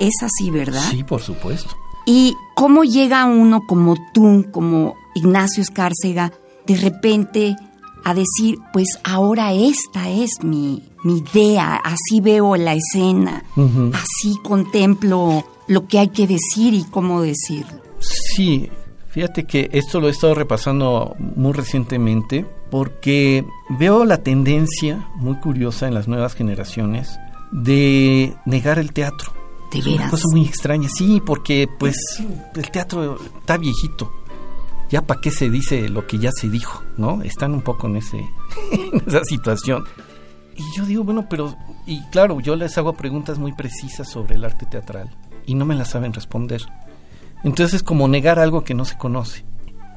Es 0.00 0.14
así, 0.22 0.50
¿verdad? 0.50 0.82
Sí, 0.90 1.04
por 1.04 1.20
supuesto. 1.20 1.76
¿Y 2.06 2.34
cómo 2.56 2.82
llega 2.82 3.24
uno 3.26 3.60
como 3.68 3.96
tú, 4.12 4.46
como 4.50 4.94
Ignacio 5.14 5.62
Escárcega, 5.62 6.32
de 6.66 6.76
repente 6.76 7.56
a 8.04 8.14
decir, 8.14 8.58
pues 8.72 8.88
ahora 9.04 9.52
esta 9.52 10.08
es 10.08 10.30
mi, 10.42 10.82
mi 11.04 11.18
idea, 11.18 11.76
así 11.76 12.20
veo 12.20 12.56
la 12.56 12.74
escena, 12.74 13.44
así 13.92 14.38
contemplo 14.42 15.44
lo 15.66 15.86
que 15.86 15.98
hay 15.98 16.08
que 16.08 16.26
decir 16.26 16.74
y 16.74 16.84
cómo 16.84 17.22
decirlo. 17.22 17.80
Sí, 18.00 18.70
fíjate 19.08 19.44
que 19.44 19.68
esto 19.72 20.00
lo 20.00 20.08
he 20.08 20.10
estado 20.10 20.34
repasando 20.34 21.14
muy 21.18 21.52
recientemente 21.52 22.46
porque 22.70 23.44
veo 23.78 24.04
la 24.04 24.22
tendencia 24.22 25.08
muy 25.16 25.36
curiosa 25.36 25.86
en 25.86 25.94
las 25.94 26.08
nuevas 26.08 26.34
generaciones 26.34 27.18
de 27.52 28.34
negar 28.46 28.78
el 28.78 28.92
teatro. 28.92 29.39
De 29.70 29.78
Es 29.78 29.86
una 29.86 30.10
cosa 30.10 30.24
muy 30.32 30.44
extraña, 30.44 30.88
sí, 30.88 31.22
porque 31.24 31.68
pues 31.78 31.96
el 32.54 32.70
teatro 32.70 33.18
está 33.38 33.56
viejito. 33.56 34.12
Ya 34.90 35.02
para 35.02 35.20
qué 35.20 35.30
se 35.30 35.48
dice 35.48 35.88
lo 35.88 36.06
que 36.06 36.18
ya 36.18 36.32
se 36.32 36.48
dijo, 36.48 36.82
¿no? 36.96 37.22
Están 37.22 37.54
un 37.54 37.62
poco 37.62 37.86
en 37.86 37.96
ese 37.96 38.18
en 38.72 39.02
esa 39.06 39.24
situación. 39.24 39.84
Y 40.56 40.64
yo 40.76 40.84
digo, 40.84 41.04
bueno, 41.04 41.26
pero 41.30 41.56
y 41.86 42.02
claro, 42.10 42.40
yo 42.40 42.56
les 42.56 42.76
hago 42.78 42.94
preguntas 42.94 43.38
muy 43.38 43.52
precisas 43.52 44.08
sobre 44.08 44.34
el 44.34 44.44
arte 44.44 44.66
teatral 44.66 45.10
y 45.46 45.54
no 45.54 45.64
me 45.64 45.74
las 45.74 45.90
saben 45.90 46.12
responder. 46.12 46.62
Entonces 47.44 47.74
es 47.74 47.82
como 47.82 48.08
negar 48.08 48.38
algo 48.38 48.64
que 48.64 48.74
no 48.74 48.84
se 48.84 48.98
conoce. 48.98 49.44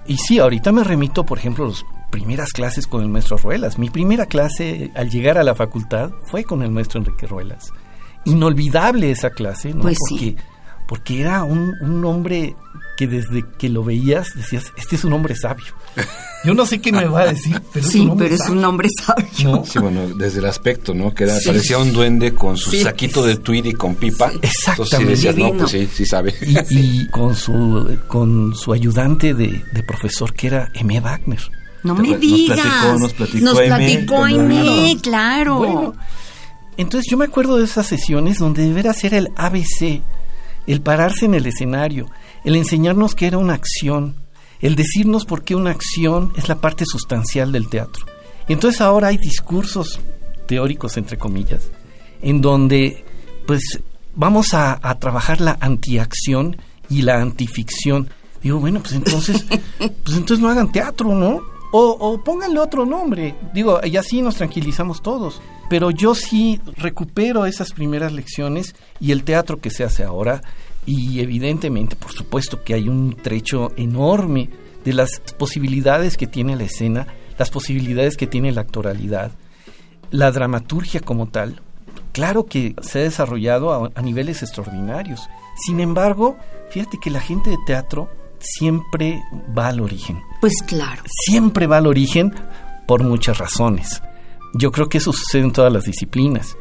Y 0.06 0.18
sí, 0.18 0.39
ahorita 0.39 0.72
me 0.72 0.84
remito, 0.84 1.25
por 1.25 1.38
ejemplo, 1.38 1.65
a 1.65 1.70
las 1.70 1.86
primeras 2.10 2.51
clases 2.51 2.88
con 2.88 3.01
el 3.01 3.10
maestro 3.10 3.38
Ruelas. 3.38 3.80
Mi 3.80 3.89
primera 3.89 4.25
clase 4.25 4.92
al 4.96 5.10
llegar 5.10 5.38
a 5.38 5.44
la 5.44 5.56
facultad 5.56 6.12
fue 6.25 6.44
con 6.44 6.62
el 6.62 6.72
maestro 6.72 7.00
Enrique 7.00 7.25
Ruelas. 7.25 7.72
Inolvidable 8.25 9.12
esa 9.12 9.30
clase, 9.30 9.74
¿no? 9.74 9.82
Pues 9.82 9.98
porque, 10.10 10.25
sí. 10.25 10.36
porque 10.88 11.22
era 11.22 11.44
un, 11.44 11.74
un 11.82 12.03
hombre 12.06 12.56
que 12.98 13.08
desde 13.08 13.44
que 13.58 13.70
lo 13.70 13.84
veías 13.84 14.27
decías, 14.36 14.72
este 14.77 14.96
es 14.96 15.03
un 15.03 15.13
hombre 15.13 15.36
sabio. 15.36 15.65
Yo 16.46 16.53
no 16.53 16.65
sé 16.65 16.80
qué 16.80 16.92
me 16.92 17.06
va 17.06 17.22
a 17.22 17.25
decir, 17.27 17.60
pero 17.74 17.86
es 17.86 17.92
Sí, 17.92 18.01
un 18.01 18.12
hombre 18.12 18.25
pero 18.27 18.36
es 18.36 18.42
sabio. 18.42 18.60
un 18.60 18.65
hombre 18.65 18.89
sabio. 19.03 19.27
¿no? 19.58 19.65
Sí, 19.65 19.80
bueno, 19.80 20.08
desde 20.15 20.39
el 20.39 20.46
aspecto, 20.46 20.94
¿no? 20.94 21.13
Que 21.13 21.24
era, 21.24 21.36
parecía 21.46 21.77
un 21.80 21.92
duende 21.92 22.34
con 22.34 22.56
su 22.58 22.70
Sí. 22.72 22.82
saquito 22.84 23.24
de 23.25 23.38
tweed 23.38 23.65
y 23.65 23.74
con 23.74 23.96
pipa. 23.96 24.25
Entonces 24.32 24.51
sí 24.51 24.72
Exactamente. 24.72 25.12
decías, 25.12 25.36
no, 25.36 25.46
Divino. 25.46 25.60
pues 25.63 25.72
sí, 25.72 25.89
sí 25.92 26.06
sabe. 26.06 26.36
Y, 26.70 26.77
y 26.77 27.08
con 27.12 27.36
su 27.36 27.98
con 28.08 28.56
su 28.56 28.74
ayudante 28.74 29.34
de, 29.34 29.63
de 29.72 29.84
profesor 29.84 30.34
que 30.34 30.48
era 30.48 30.70
M. 30.75 31.00
Wagner. 31.00 31.39
No 31.84 31.96
me 31.96 32.03
pla- 32.03 32.12
nos 32.12 32.22
digas. 32.22 32.60
platicó- 32.60 33.00
nos 33.00 33.13
platicó 33.13 33.46
Nos 33.46 33.60
platicó 33.62 34.24
Aimé, 34.24 34.98
claro. 35.01 35.58
Bueno, 35.58 35.96
entonces 36.77 37.10
yo 37.10 37.18
me 37.18 37.25
acuerdo 37.25 37.58
de 37.58 37.65
esas 37.65 37.88
sesiones 37.88 38.39
donde 38.39 38.63
de 38.63 38.74
veras 38.74 39.03
era 39.03 39.18
el 39.18 39.30
ABC, 39.36 40.01
el 40.68 40.82
pararse 40.82 41.25
en 41.25 41.34
el 41.34 41.46
escenario, 41.46 42.10
el 42.46 42.56
enseñarnos 42.56 43.15
que 43.15 43.27
era 43.27 43.38
una 43.38 43.53
acción, 43.53 44.15
el 44.62 44.75
decirnos 44.75 45.25
por 45.25 45.44
qué 45.44 45.56
una 45.56 45.72
acción 45.72 46.32
es 46.38 46.48
la 46.48 46.62
parte 46.62 46.86
sustancial 46.86 47.51
del 47.51 47.70
teatro. 47.70 48.06
Y 48.48 48.53
entonces 48.53 48.82
ahora 48.82 49.10
hay 49.10 49.18
discursos 49.18 50.00
teóricos, 50.48 50.98
entre 50.98 51.18
comillas, 51.18 51.70
en 52.22 52.42
donde 52.42 53.03
pues 53.46 53.82
vamos 54.15 54.53
a, 54.53 54.80
a 54.82 55.00
trabajar 55.00 55.42
la 55.42 55.58
antiacción 55.60 56.58
y 56.89 57.01
la 57.01 57.22
antificción. 57.22 58.10
Digo, 58.42 58.60
bueno, 58.60 58.80
pues 58.82 58.94
entonces, 58.94 59.46
pues 59.77 60.18
entonces 60.18 60.39
no 60.39 60.50
hagan 60.50 60.72
teatro, 60.72 61.13
¿no? 61.13 61.52
O, 61.75 62.22
pónganle 62.24 62.60
otro 62.60 62.86
nombre. 62.86 63.34
Digo, 63.51 63.80
y 63.84 63.98
así 63.98 64.22
nos 64.22 64.36
tranquilizamos 64.36 65.01
todos. 65.01 65.42
Pero 65.72 65.89
yo 65.89 66.13
sí 66.13 66.62
recupero 66.77 67.48
esas 67.48 67.74
primeras 67.74 68.12
lecciones 68.12 68.75
y 69.00 69.12
el 69.12 69.24
teatro 69.24 69.60
que 69.60 69.72
se 69.72 69.84
hace 69.84 70.03
ahora. 70.03 70.44
Y 70.86 71.20
evidentemente, 71.22 71.96
por 71.96 72.12
supuesto 72.12 72.63
que 72.63 72.75
hay 72.75 72.89
un 72.89 73.15
trecho 73.15 73.72
enorme 73.75 74.51
de 74.86 74.94
las 74.94 75.20
posibilidades 75.39 76.15
que 76.15 76.27
tiene 76.27 76.56
la 76.56 76.65
escena, 76.65 77.08
las 77.39 77.50
posibilidades 77.50 78.18
que 78.18 78.27
tiene 78.27 78.51
la 78.51 78.62
actoralidad, 78.62 79.32
la 80.12 80.32
dramaturgia 80.32 81.00
como 81.00 81.25
tal. 81.27 81.62
Claro 82.12 82.46
que 82.46 82.75
se 82.83 83.00
ha 83.00 83.01
desarrollado 83.01 83.74
a, 83.74 83.90
a 83.96 84.01
niveles 84.03 84.44
extraordinarios. 84.44 85.27
Sin 85.55 85.79
embargo, 85.79 86.38
fíjate 86.70 87.00
que 87.01 87.09
la 87.09 87.20
gente 87.20 87.50
de 87.50 87.57
teatro 87.66 88.09
siempre 88.44 89.24
va 89.58 89.70
al 89.70 89.79
origen 89.79 90.22
Pues 90.42 90.62
claro. 90.68 91.01
siempre 91.25 91.66
va 91.68 91.77
al 91.77 91.88
origen 91.88 92.34
por 92.86 93.03
muchas 93.03 93.38
razones. 93.38 94.01
Yo 94.53 94.72
creo 94.72 94.90
que 94.90 94.98
eso 95.00 95.14
sucede 95.14 95.44
en 95.44 95.53
todas 95.53 95.72
las 95.72 95.86
disciplinas. 95.86 96.58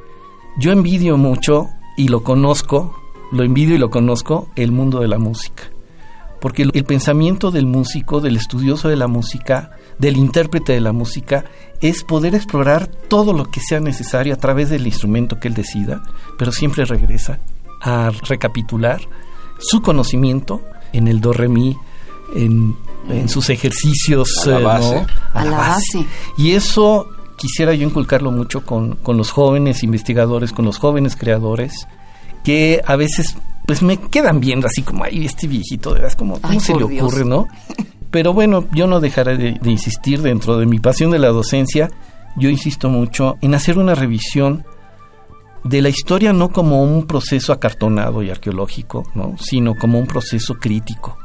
Yo 0.59 0.73
envidio 0.73 1.17
mucho 1.17 1.69
y 1.97 2.09
lo 2.09 2.23
conozco, 2.23 2.97
lo 3.33 3.43
envidio 3.43 3.75
y 3.75 3.79
lo 3.79 3.91
conozco, 3.91 4.49
el 4.57 4.73
mundo 4.73 5.01
de 5.01 5.09
la 5.09 5.19
música. 5.19 5.65
Porque 6.41 6.63
el, 6.63 6.85
pensamiento 6.85 7.51
del 7.51 7.67
músico, 7.67 8.21
del 8.21 8.37
estudioso 8.37 8.89
de 8.89 8.97
la 8.97 9.07
música, 9.07 9.73
del 9.99 10.17
intérprete 10.17 10.73
de 10.73 10.81
la 10.81 10.93
música, 10.93 11.45
es 11.81 12.03
poder 12.03 12.35
explorar 12.35 12.87
todo 12.87 13.33
lo 13.33 13.45
que 13.45 13.61
sea 13.61 13.81
necesario 13.81 14.35
a 14.35 14.39
través 14.39 14.69
del 14.71 14.87
instrumento 14.87 15.39
que 15.39 15.49
él 15.49 15.55
decida, 15.55 16.03
pero 16.39 16.51
siempre 16.51 16.85
regresa 16.85 17.39
a 17.81 18.11
recapitular 18.29 19.01
su 19.59 19.83
conocimiento 19.83 20.63
en 20.93 21.09
el 21.09 21.21
do 21.21 21.33
re 21.33 21.49
mi, 21.49 21.77
en, 22.35 22.77
en 23.09 23.29
sus 23.29 23.51
ejercicios 23.51 24.29
A 24.47 24.51
la 24.51 24.57
eh, 24.57 24.61
¿no? 24.61 24.65
base. 24.69 25.07
A 25.35 25.45
la 25.45 25.59
base. 25.59 26.07
Y 26.39 26.53
eso 26.53 27.09
quisiera 27.37 27.75
yo 27.75 27.87
inculcarlo 27.87 28.31
mucho 28.31 28.65
con, 28.65 28.97
con 28.97 29.17
los 29.17 29.31
jóvenes 29.31 29.83
investigadores, 29.83 30.53
con 30.53 30.65
los 30.65 30.79
jóvenes 30.79 31.17
creadores, 31.17 31.89
que 32.45 32.81
a 32.87 32.97
veces 32.97 33.37
pues 33.67 33.83
me 33.83 33.97
quedan 33.97 34.41
viendo 34.41 34.67
así 34.67 34.83
como, 34.83 35.05
ay, 35.05 35.25
este 35.25 35.47
viejito, 35.47 35.95
de 35.95 36.01
verdad, 36.01 36.17
como, 36.19 36.41
¿cómo 36.41 36.53
Ay, 36.53 36.61
se 36.61 36.75
le 36.75 36.87
Dios. 36.87 37.03
ocurre, 37.07 37.25
no? 37.25 37.47
Pero 38.11 38.33
bueno, 38.33 38.67
yo 38.73 38.87
no 38.87 39.01
dejaré 39.01 39.37
de, 39.37 39.53
de 39.61 39.71
insistir 39.71 40.21
dentro 40.21 40.59
de 40.59 40.67
mi 40.67 40.79
pasión 40.79 41.11
de 41.11 41.19
la 41.19 41.29
docencia, 41.29 41.91
yo 42.37 42.49
insisto 42.51 42.89
mucho 42.89 43.39
en 43.41 43.55
hacer 43.55 43.79
una 43.79 43.95
revisión 43.95 44.65
de 45.65 45.81
la 45.83 45.89
historia 45.89 46.33
no 46.33 46.51
como 46.51 46.83
un 46.83 47.07
proceso 47.07 47.53
acartonado 47.53 48.23
y 48.23 48.31
arqueológico, 48.31 49.05
¿no? 49.15 49.37
sino 49.39 49.75
como 49.77 49.99
un 49.99 50.07
proceso 50.07 50.55
crítico. 50.55 51.17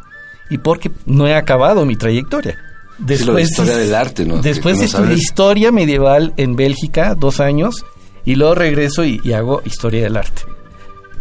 Y 0.49 0.59
porque 0.59 0.91
no 1.05 1.27
he 1.27 1.35
acabado 1.35 1.85
mi 1.85 1.95
trayectoria. 1.95 2.57
Sí, 3.07 3.23
lo 3.25 3.33
de 3.33 3.41
historia 3.43 3.77
del 3.77 3.93
arte, 3.93 4.25
¿no? 4.25 4.35
Que- 4.35 4.49
Después 4.49 4.75
que 4.75 4.79
no 4.81 4.85
estudié 4.85 5.05
sabes. 5.07 5.21
historia 5.23 5.71
medieval 5.71 6.33
en 6.37 6.55
Bélgica, 6.55 7.15
dos 7.15 7.39
años, 7.39 7.85
y 8.25 8.35
luego 8.35 8.55
regreso 8.55 9.03
y, 9.05 9.19
y 9.23 9.33
hago 9.33 9.61
historia 9.65 10.03
del 10.03 10.17
arte. 10.17 10.41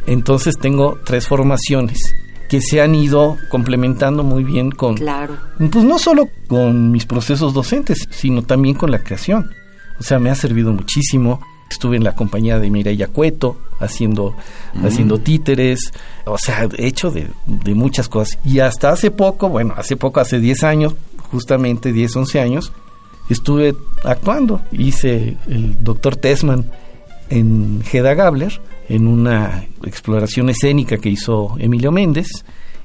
Entonces 0.07 0.59
tengo 0.59 0.99
tres 1.05 1.27
formaciones 1.27 1.99
que 2.49 2.61
se 2.61 2.81
han 2.81 2.95
ido 2.95 3.37
complementando 3.51 4.23
muy 4.23 4.45
bien 4.45 4.71
con, 4.71 4.95
Claro. 4.97 5.37
pues 5.59 5.85
no 5.85 5.99
solo 5.99 6.29
con 6.47 6.93
mis 6.93 7.05
procesos 7.05 7.53
docentes, 7.53 8.07
sino 8.11 8.43
también 8.43 8.77
con 8.77 8.91
la 8.93 9.01
creación. 9.01 9.51
O 9.99 10.03
sea, 10.05 10.19
me 10.21 10.31
ha 10.31 10.35
servido 10.37 10.73
muchísimo. 10.73 11.41
Estuve 11.71 11.97
en 11.97 12.05
la 12.05 12.15
compañía 12.15 12.59
de 12.59 12.71
Mireya 12.71 13.09
Cueto 13.09 13.59
haciendo, 13.81 14.35
haciendo 14.85 15.19
títeres, 15.19 15.93
o 16.25 16.39
sea, 16.39 16.69
he 16.77 16.87
hecho 16.87 17.11
de, 17.11 17.29
de 17.47 17.75
muchas 17.75 18.09
cosas. 18.09 18.39
Y 18.45 18.61
hasta 18.61 18.91
hace 18.91 19.11
poco, 19.11 19.49
bueno, 19.49 19.75
hace 19.77 19.97
poco, 19.97 20.21
hace 20.21 20.39
10 20.39 20.65
años, 20.65 20.95
justamente 21.31 21.93
10, 21.93 22.17
11 22.17 22.41
años, 22.41 22.73
estuve 23.29 23.75
actuando. 24.05 24.63
Hice 24.73 25.37
el 25.49 25.83
doctor 25.83 26.17
Tessman 26.17 26.65
en 27.29 27.83
Hedda 27.91 28.15
Gabler, 28.15 28.61
en 28.89 29.07
una 29.07 29.67
exploración 29.85 30.49
escénica 30.49 30.99
que 30.99 31.09
hizo 31.09 31.57
Emilio 31.59 31.91
Méndez, 31.91 32.29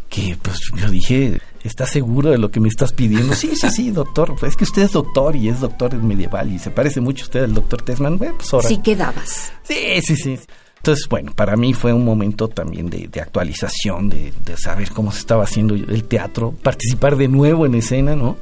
que 0.10 0.38
pues 0.41 0.60
yo 0.76 0.89
dije, 0.89 1.39
¿estás 1.63 1.89
seguro 1.89 2.32
de 2.32 2.38
lo 2.38 2.52
que 2.52 2.60
me 2.60 2.67
estás 2.67 2.93
pidiendo? 2.93 3.34
Sí, 3.34 3.52
sí, 3.56 3.69
sí, 3.69 3.91
doctor, 3.91 4.36
pues 4.39 4.52
es 4.52 4.58
que 4.58 4.63
usted 4.63 4.84
es 4.84 4.91
doctor 4.91 5.36
y 5.36 5.50
es 5.50 5.60
doctor 5.60 5.93
medieval 5.95 6.52
y 6.52 6.60
se 6.60 6.71
parece 6.71 7.02
mucho 7.02 7.24
a 7.24 7.28
usted 7.28 7.43
al 7.43 7.54
doctor 7.54 7.82
Tessman. 7.82 8.17
Bueno, 8.17 8.36
pues 8.38 8.54
ahora. 8.54 8.67
Sí 8.67 8.78
quedabas. 8.78 9.52
Sí, 9.63 10.02
sí, 10.02 10.15
sí. 10.15 10.39
Entonces, 10.78 11.08
bueno, 11.08 11.32
para 11.34 11.56
mí 11.56 11.74
fue 11.74 11.93
un 11.93 12.04
momento 12.04 12.47
también 12.47 12.89
de, 12.89 13.08
de 13.08 13.21
actualización, 13.21 14.10
de, 14.10 14.34
de 14.45 14.58
saber 14.58 14.89
cómo 14.89 15.12
se 15.12 15.19
estaba 15.19 15.43
haciendo 15.43 15.76
el 15.76 16.04
teatro, 16.06 16.56
participar 16.63 17.15
de 17.17 17.28
nuevo 17.28 17.67
en 17.67 17.76
escena, 17.76 18.15
¿no? 18.15 18.36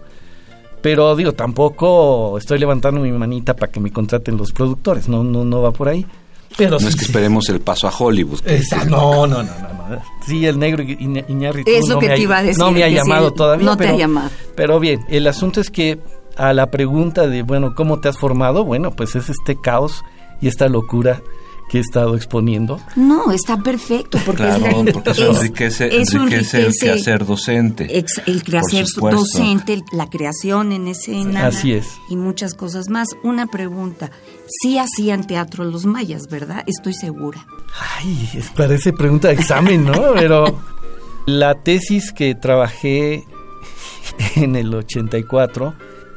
Pero 0.82 1.14
digo, 1.16 1.34
tampoco 1.34 2.38
estoy 2.38 2.58
levantando 2.60 3.02
mi 3.02 3.12
manita 3.12 3.56
para 3.56 3.70
que 3.70 3.82
me 3.82 3.92
contraten 3.92 4.38
los 4.38 4.54
productores, 4.54 5.10
no, 5.10 5.24
no, 5.24 5.44
no 5.44 5.62
va 5.62 5.72
por 5.72 5.90
ahí. 5.90 6.06
Pero 6.60 6.72
No 6.72 6.80
sí, 6.80 6.88
es 6.88 6.96
que 6.96 7.00
sí. 7.02 7.06
esperemos 7.12 7.50
el 7.50 7.60
paso 7.62 7.88
a 7.88 7.92
Hollywood. 7.98 8.40
Esa- 8.46 8.86
no, 8.86 9.26
no, 9.28 9.42
no, 9.42 9.44
no, 9.44 9.90
no. 9.90 10.02
Sí, 10.26 10.46
el 10.46 10.60
negro 10.60 10.84
Iñ- 10.84 11.26
Iñárritu 11.28 11.70
Es 11.72 11.88
lo 11.88 11.96
no 11.96 12.00
que 12.00 12.08
me 12.08 12.14
te 12.16 12.20
ha- 12.20 12.24
iba 12.24 12.38
a 12.38 12.44
decir, 12.44 12.60
No 12.60 12.72
me 12.72 12.84
ha 12.84 12.90
llamado 12.90 13.32
todavía. 13.34 13.66
no 13.66 13.76
te 13.76 13.84
pero, 13.86 13.96
ha 13.96 13.98
llamado. 13.98 14.30
Pero 14.56 14.80
bien, 14.80 15.00
el 15.10 15.26
asunto 15.28 15.60
es 15.62 15.70
que 15.72 16.00
a 16.38 16.54
la 16.54 16.70
pregunta 16.70 17.28
de, 17.28 17.42
bueno, 17.42 17.74
¿cómo 17.76 18.00
te 18.00 18.08
has 18.10 18.18
formado? 18.18 18.64
Bueno, 18.64 18.92
pues 18.92 19.16
es 19.16 19.30
este 19.30 19.60
caos 19.60 20.04
y 20.42 20.48
esta 20.48 20.68
locura 20.70 21.22
que 21.70 21.78
he 21.78 21.82
estado 21.82 22.16
exponiendo. 22.16 22.80
No, 22.96 23.32
está 23.32 23.58
perfecto. 23.58 24.18
Porque 24.26 24.48
es 24.50 24.60
la- 24.60 24.92
porque 24.92 25.12
eso 25.12 25.32
es- 25.32 25.38
enriquece, 25.38 26.02
eso 26.02 26.18
enriquece 26.18 26.66
el 26.66 26.74
quehacer 26.80 27.26
docente. 27.26 27.98
ex- 27.98 28.22
el 28.26 28.44
quehacer 28.44 28.86
docente, 29.00 29.84
la 29.92 30.10
creación 30.10 30.72
en 30.72 30.88
escena. 30.88 31.46
Así 31.48 31.74
es. 31.74 31.88
Y 32.10 32.16
muchas 32.18 32.56
cosas 32.56 32.90
más. 32.90 33.10
Una 33.24 33.46
pregunta. 33.48 34.10
Sí 34.62 34.78
hacían 34.80 35.28
teatro 35.28 35.64
los 35.64 35.86
mayas, 35.86 36.28
¿verdad? 36.30 36.64
Estoy 36.66 36.94
segura. 36.96 37.46
Ay, 38.00 38.30
es- 38.34 38.50
parece 38.50 38.92
pregunta 38.92 39.28
de 39.28 39.36
examen, 39.36 39.86
¿no? 39.86 39.94
Pero 40.16 40.60
la 41.28 41.54
tesis 41.64 42.12
que 42.12 42.34
trabajé 42.34 43.24
en 44.36 44.56
el 44.56 44.74
84 44.74 45.76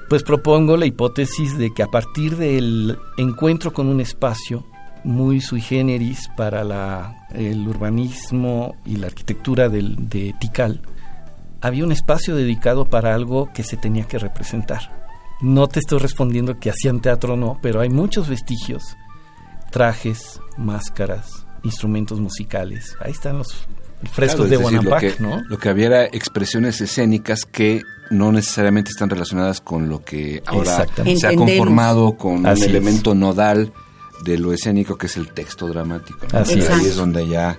pues 0.09 0.23
propongo 0.23 0.77
la 0.77 0.85
hipótesis 0.87 1.57
de 1.57 1.73
que 1.73 1.83
a 1.83 1.87
partir 1.87 2.37
del 2.37 2.99
encuentro 3.17 3.73
con 3.73 3.89
un 3.89 4.01
espacio 4.01 4.65
muy 5.05 5.41
sui 5.41 5.61
generis 5.61 6.29
para 6.37 6.65
la, 6.65 7.27
el 7.35 7.67
urbanismo 7.67 8.77
y 8.85 8.97
la 8.97 9.09
arquitectura 9.09 9.69
del, 9.69 10.09
de 10.09 10.35
Tikal, 10.39 10.83
había 11.61 11.85
un 11.85 11.93
espacio 11.93 12.37
dedicado 12.37 12.87
para 12.87 13.15
algo 13.15 13.51
que 13.53 13.63
se 13.63 13.77
tenía 13.77 14.05
que 14.05 14.19
representar. 14.19 15.03
No 15.41 15.69
te 15.69 15.81
estoy 15.81 15.99
respondiendo 15.99 16.59
que 16.59 16.71
hacían 16.71 17.01
teatro 17.01 17.35
o 17.35 17.37
no, 17.37 17.59
pero 17.63 17.81
hay 17.81 17.89
muchos 17.89 18.29
vestigios, 18.29 18.83
trajes, 19.71 20.41
máscaras, 20.57 21.47
instrumentos 21.63 22.21
musicales. 22.21 22.97
Ahí 23.01 23.13
están 23.13 23.39
los 23.39 23.67
frescos 24.13 24.51
de 24.51 24.57
Bonaparte, 24.57 25.17
¿no? 25.19 25.43
Lo 25.49 25.59
que 25.59 25.69
había 25.69 25.87
era 25.87 26.05
expresiones 26.05 26.81
escénicas 26.81 27.45
que 27.45 27.83
no 28.11 28.31
necesariamente 28.31 28.91
están 28.91 29.11
relacionadas 29.11 29.61
con 29.61 29.89
lo 29.89 30.05
que 30.05 30.43
ahora 30.47 30.87
se 31.17 31.27
ha 31.27 31.35
conformado 31.35 32.17
con 32.17 32.47
un 32.47 32.47
elemento 32.47 33.15
nodal 33.15 33.73
de 34.25 34.39
lo 34.39 34.53
escénico 34.53 34.97
que 34.97 35.07
es 35.07 35.17
el 35.17 35.33
texto 35.33 35.69
dramático. 35.69 36.27
Así 36.33 36.61
Ahí 36.61 36.87
es 36.87 36.97
donde 36.97 37.29
ya 37.29 37.59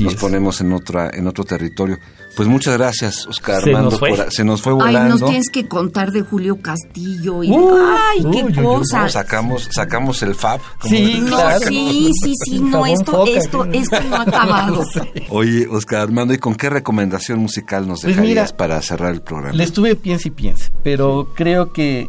nos 0.00 0.14
ponemos 0.16 0.60
en 0.60 0.72
otra 0.72 1.10
en 1.12 1.26
otro 1.26 1.44
territorio. 1.44 1.98
Pues 2.36 2.48
muchas 2.48 2.78
gracias, 2.78 3.26
Oscar 3.26 3.62
se 3.62 3.72
Nos 3.72 3.98
fue. 3.98 4.30
se 4.30 4.42
nos 4.42 4.62
fue 4.62 4.72
volando. 4.72 5.14
Ay, 5.14 5.20
nos 5.20 5.28
tienes 5.28 5.50
que 5.50 5.68
contar 5.68 6.12
de 6.12 6.22
Julio 6.22 6.60
Castillo. 6.62 7.42
Y, 7.42 7.52
ay, 7.52 8.24
qué 8.32 8.62
cosa. 8.62 9.08
sacamos, 9.08 9.68
sacamos 9.70 10.22
el 10.22 10.34
FAB. 10.34 10.60
Sí, 10.84 11.22
no, 11.22 11.38
sí, 11.60 12.10
sí, 12.22 12.34
sí, 12.42 12.60
no, 12.60 12.86
esto, 12.86 13.26
esto, 13.26 13.64
esto 13.66 14.00
no 14.08 14.16
ha 14.16 14.22
acabado. 14.22 14.82
Oye, 15.28 15.66
Oscar 15.68 16.00
Armando, 16.00 16.32
¿y 16.32 16.38
con 16.38 16.54
qué 16.54 16.70
recomendación 16.70 17.38
musical 17.38 17.86
nos 17.86 18.00
pues 18.00 18.16
dejarías 18.16 18.54
para 18.54 18.80
cerrar 18.80 19.12
el 19.12 19.20
programa? 19.20 19.54
Le 19.54 19.64
estuve 19.64 19.94
piense 19.94 20.28
y 20.28 20.30
piense, 20.30 20.72
pero 20.82 21.32
creo 21.34 21.72
que 21.72 22.08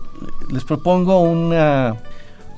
les 0.49 0.63
propongo 0.63 1.19
una 1.19 1.97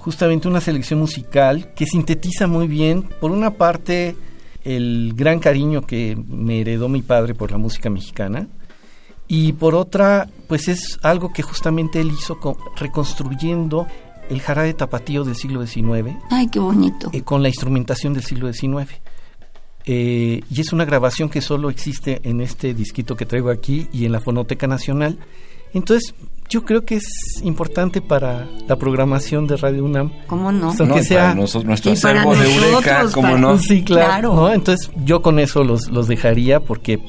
justamente 0.06 0.48
una 0.48 0.62
selección 0.62 1.00
musical 1.00 1.74
que 1.74 1.88
sintetiza 1.88 2.46
muy 2.46 2.68
bien, 2.68 3.10
por 3.20 3.32
una 3.32 3.50
parte, 3.50 4.16
el 4.64 5.14
gran 5.16 5.40
cariño 5.40 5.82
que 5.82 6.16
me 6.28 6.62
heredó 6.62 6.88
mi 6.90 7.02
padre 7.02 7.34
por 7.34 7.50
la 7.50 7.58
música 7.58 7.90
mexicana, 7.90 8.48
y 9.28 9.54
por 9.54 9.74
otra, 9.74 10.30
pues 10.48 10.68
es 10.68 11.00
algo 11.02 11.34
que 11.34 11.42
justamente 11.42 12.00
él 12.00 12.12
hizo 12.12 12.38
reconstruyendo 12.76 13.88
el 14.30 14.42
jarabe 14.42 14.76
tapatío 14.76 15.24
del 15.24 15.36
siglo 15.36 15.66
XIX. 15.66 16.16
Ay, 16.30 16.50
qué 16.50 16.60
bonito. 16.60 17.10
Eh, 17.12 17.24
con 17.24 17.42
la 17.42 17.48
instrumentación 17.48 18.14
del 18.14 18.24
siglo 18.24 18.54
XIX. 18.54 18.88
Eh, 19.88 20.42
y 20.48 20.62
es 20.62 20.72
una 20.72 20.86
grabación 20.86 21.30
que 21.30 21.42
solo 21.42 21.72
existe 21.72 22.22
en 22.22 22.42
este 22.42 22.76
disquito 22.76 23.16
que 23.16 23.26
traigo 23.26 23.50
aquí 23.50 23.88
y 23.92 24.06
en 24.06 24.12
la 24.12 24.20
Fonoteca 24.20 24.68
Nacional. 24.68 25.18
Entonces, 25.74 26.14
yo 26.50 26.64
creo 26.64 26.86
que 26.86 26.96
es 26.96 27.42
importante 27.44 28.02
para 28.02 28.48
la 28.68 28.76
programación 28.78 29.48
de 29.48 29.58
Radio 29.58 29.84
UNAM. 29.86 30.12
¿Cómo 30.28 30.52
no? 30.52 30.74
que 30.94 31.04
sea 31.04 31.34
nuestro 31.34 31.92
acervo 31.92 32.36
de 32.36 32.56
Eureka, 32.56 33.06
¿cómo 33.14 33.38
no? 33.38 33.58
Sí, 33.58 33.84
claro. 33.84 34.52
Entonces 34.52 34.92
yo 35.04 35.22
con 35.22 35.40
eso 35.40 35.64
los, 35.64 35.90
los 35.90 36.08
dejaría 36.08 36.60
porque 36.60 37.00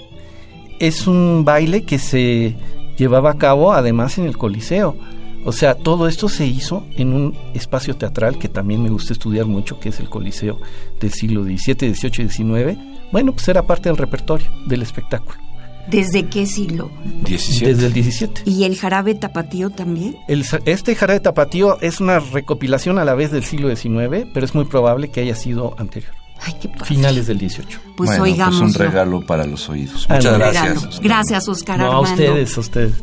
es 0.79 1.07
un 1.07 1.45
baile 1.45 1.85
que 1.85 1.99
se 1.99 2.57
llevaba 2.97 3.31
a 3.31 3.39
cabo 3.39 3.73
además 3.73 4.19
en 4.19 4.27
el 4.27 4.37
Coliseo. 4.37 4.97
O 5.45 5.53
sea, 5.53 5.77
todo 5.77 6.09
esto 6.09 6.29
se 6.29 6.45
hizo 6.45 6.85
en 6.97 7.13
un 7.13 7.37
espacio 7.55 7.97
teatral 7.97 8.37
que 8.37 8.49
también 8.49 8.83
me 8.83 8.91
gusta 8.91 9.13
estudiar 9.13 9.47
mucho, 9.47 9.79
que 9.79 9.91
es 9.91 10.01
el 10.01 10.09
Coliseo 10.09 10.59
del 10.99 11.13
siglo 11.13 11.45
XVII, 11.45 11.95
XVIII 11.95 12.25
y 12.25 12.29
XIX. 12.29 12.79
Bueno, 13.13 13.33
pues 13.33 13.47
era 13.47 13.63
parte 13.63 13.89
del 13.89 13.97
repertorio 13.97 14.49
del 14.67 14.83
espectáculo. 14.83 15.46
¿Desde 15.89 16.27
qué 16.27 16.47
siglo? 16.47 16.91
Desde 17.23 17.87
el 17.87 17.93
17. 17.93 18.43
¿Y 18.45 18.65
el 18.65 18.77
jarabe 18.77 19.15
tapatío 19.15 19.71
también? 19.71 20.17
este 20.65 20.95
jarabe 20.95 21.21
tapatío 21.21 21.81
es 21.81 22.01
una 22.01 22.19
recopilación 22.19 22.99
a 22.99 23.05
la 23.05 23.15
vez 23.15 23.31
del 23.31 23.45
siglo 23.45 23.75
XIX, 23.75 24.27
pero 24.33 24.45
es 24.45 24.55
muy 24.55 24.65
probable 24.65 25.11
que 25.11 25.21
haya 25.21 25.35
sido 25.35 25.75
anterior. 25.79 26.13
Ay, 26.41 26.55
qué 26.61 26.71
Finales 26.85 27.27
del 27.27 27.39
18. 27.39 27.81
Pues 27.97 28.11
bueno, 28.11 28.25
oigamos. 28.25 28.61
Pues 28.61 28.75
un 28.75 28.75
regalo 28.75 29.25
para 29.25 29.47
los 29.47 29.69
oídos. 29.69 30.07
Muchas 30.09 30.39
gracias. 30.39 31.01
Gracias, 31.01 31.49
Oscar 31.49 31.79
no, 31.79 31.93
A 31.93 32.01
ustedes, 32.01 32.57
a 32.57 32.61
ustedes. 32.61 32.95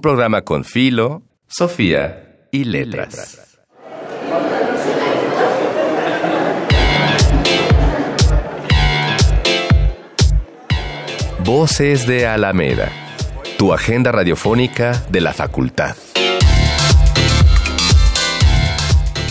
Programa 0.00 0.42
con 0.42 0.64
Filo, 0.64 1.22
Sofía 1.46 2.46
y 2.50 2.64
Letras. 2.64 3.58
Voces 11.44 12.06
de 12.06 12.26
Alameda, 12.26 12.90
tu 13.58 13.72
agenda 13.72 14.12
radiofónica 14.12 15.02
de 15.10 15.20
la 15.20 15.32
facultad. 15.32 15.96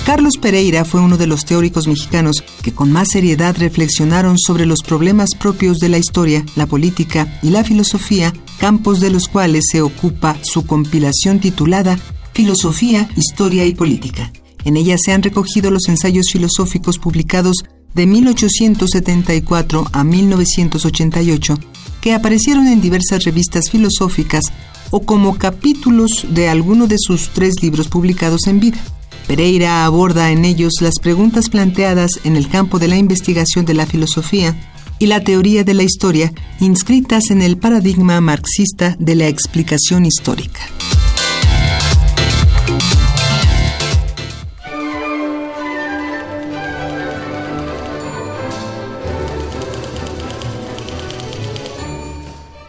Carlos 0.09 0.37
Pereira 0.41 0.85
fue 0.85 1.01
uno 1.01 1.17
de 1.17 1.27
los 1.27 1.45
teóricos 1.45 1.87
mexicanos 1.87 2.43
que 2.63 2.73
con 2.73 2.91
más 2.91 3.09
seriedad 3.11 3.55
reflexionaron 3.55 4.39
sobre 4.39 4.65
los 4.65 4.81
problemas 4.81 5.35
propios 5.37 5.77
de 5.77 5.87
la 5.87 5.99
historia, 5.99 6.43
la 6.55 6.65
política 6.65 7.39
y 7.43 7.51
la 7.51 7.63
filosofía, 7.63 8.33
campos 8.57 9.01
de 9.01 9.11
los 9.11 9.27
cuales 9.27 9.65
se 9.71 9.83
ocupa 9.83 10.35
su 10.41 10.65
compilación 10.65 11.39
titulada 11.39 11.99
Filosofía, 12.33 13.07
Historia 13.15 13.67
y 13.67 13.75
Política. 13.75 14.33
En 14.65 14.77
ella 14.77 14.97
se 14.97 15.11
han 15.11 15.21
recogido 15.21 15.69
los 15.69 15.87
ensayos 15.87 16.31
filosóficos 16.31 16.97
publicados 16.97 17.57
de 17.93 18.07
1874 18.07 19.89
a 19.91 20.03
1988, 20.03 21.53
que 22.01 22.15
aparecieron 22.15 22.67
en 22.67 22.81
diversas 22.81 23.25
revistas 23.25 23.69
filosóficas 23.69 24.45
o 24.89 25.01
como 25.01 25.37
capítulos 25.37 26.25
de 26.31 26.49
alguno 26.49 26.87
de 26.87 26.97
sus 26.97 27.29
tres 27.29 27.61
libros 27.61 27.89
publicados 27.89 28.47
en 28.47 28.59
vida. 28.59 28.79
Pereira 29.29 29.85
aborda 29.85 30.31
en 30.31 30.43
ellos 30.43 30.73
las 30.81 30.95
preguntas 30.99 31.49
planteadas 31.49 32.19
en 32.23 32.35
el 32.35 32.49
campo 32.49 32.79
de 32.79 32.87
la 32.87 32.97
investigación 32.97 33.63
de 33.63 33.75
la 33.75 33.85
filosofía, 33.85 34.55
y 34.97 35.05
la 35.05 35.23
teoría 35.23 35.63
de 35.63 35.75
la 35.75 35.83
historia, 35.83 36.33
inscritas 36.59 37.29
en 37.29 37.43
el 37.43 37.59
paradigma 37.59 38.19
marxista 38.21 38.95
de 38.97 39.13
la 39.13 39.27
explicación 39.27 40.07
histórica. 40.07 40.61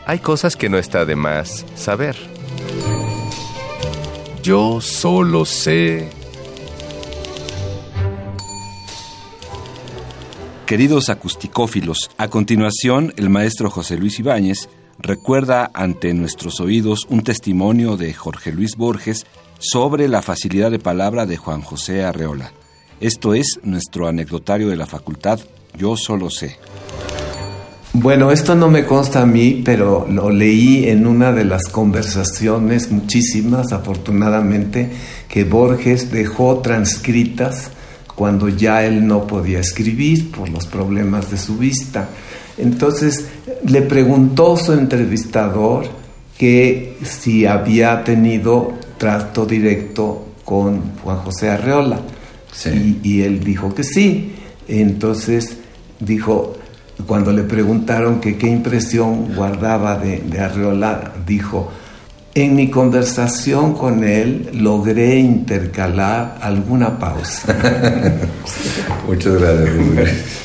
Hay 0.04 0.18
cosas 0.18 0.56
que 0.56 0.68
no 0.68 0.76
está 0.76 1.06
de 1.06 1.16
más 1.16 1.64
saber. 1.74 2.18
Yo 4.42 4.82
solo 4.82 5.46
sé 5.46 6.19
Queridos 10.70 11.08
acusticófilos, 11.08 12.12
a 12.16 12.28
continuación 12.28 13.12
el 13.16 13.28
maestro 13.28 13.70
José 13.70 13.96
Luis 13.98 14.20
Ibáñez 14.20 14.68
recuerda 15.00 15.68
ante 15.74 16.14
nuestros 16.14 16.60
oídos 16.60 17.08
un 17.08 17.24
testimonio 17.24 17.96
de 17.96 18.14
Jorge 18.14 18.52
Luis 18.52 18.76
Borges 18.76 19.26
sobre 19.58 20.06
la 20.06 20.22
facilidad 20.22 20.70
de 20.70 20.78
palabra 20.78 21.26
de 21.26 21.38
Juan 21.38 21.62
José 21.62 22.04
Arreola. 22.04 22.52
Esto 23.00 23.34
es 23.34 23.58
nuestro 23.64 24.06
anecdotario 24.06 24.68
de 24.68 24.76
la 24.76 24.86
facultad 24.86 25.40
Yo 25.76 25.96
solo 25.96 26.30
sé. 26.30 26.56
Bueno, 27.92 28.30
esto 28.30 28.54
no 28.54 28.70
me 28.70 28.86
consta 28.86 29.22
a 29.22 29.26
mí, 29.26 29.62
pero 29.64 30.06
lo 30.08 30.30
leí 30.30 30.88
en 30.88 31.08
una 31.08 31.32
de 31.32 31.46
las 31.46 31.64
conversaciones, 31.64 32.92
muchísimas 32.92 33.72
afortunadamente, 33.72 34.88
que 35.28 35.42
Borges 35.42 36.12
dejó 36.12 36.58
transcritas 36.58 37.72
cuando 38.20 38.50
ya 38.50 38.84
él 38.84 39.06
no 39.06 39.26
podía 39.26 39.60
escribir 39.60 40.30
por 40.30 40.50
los 40.50 40.66
problemas 40.66 41.30
de 41.30 41.38
su 41.38 41.56
vista. 41.56 42.06
Entonces 42.58 43.24
le 43.64 43.80
preguntó 43.80 44.58
su 44.58 44.74
entrevistador 44.74 45.86
que 46.36 46.98
si 47.02 47.46
había 47.46 48.04
tenido 48.04 48.74
trato 48.98 49.46
directo 49.46 50.26
con 50.44 50.98
Juan 51.02 51.16
José 51.16 51.48
Arreola. 51.48 51.98
Y, 53.02 53.22
él 53.22 53.42
dijo 53.42 53.74
que 53.74 53.84
sí. 53.84 54.34
Entonces 54.68 55.56
dijo, 55.98 56.58
cuando 57.06 57.32
le 57.32 57.44
preguntaron 57.44 58.20
que 58.20 58.36
qué 58.36 58.48
impresión 58.48 59.34
guardaba 59.34 59.96
de, 59.96 60.18
de 60.18 60.40
Arreola, 60.40 61.14
dijo, 61.26 61.70
en 62.34 62.54
mi 62.54 62.70
conversación 62.70 63.74
con 63.74 64.04
él 64.04 64.50
logré 64.54 65.18
intercalar 65.18 66.38
alguna 66.40 66.98
pausa. 66.98 67.56
Muchas 69.06 69.40
gracias, 69.40 70.36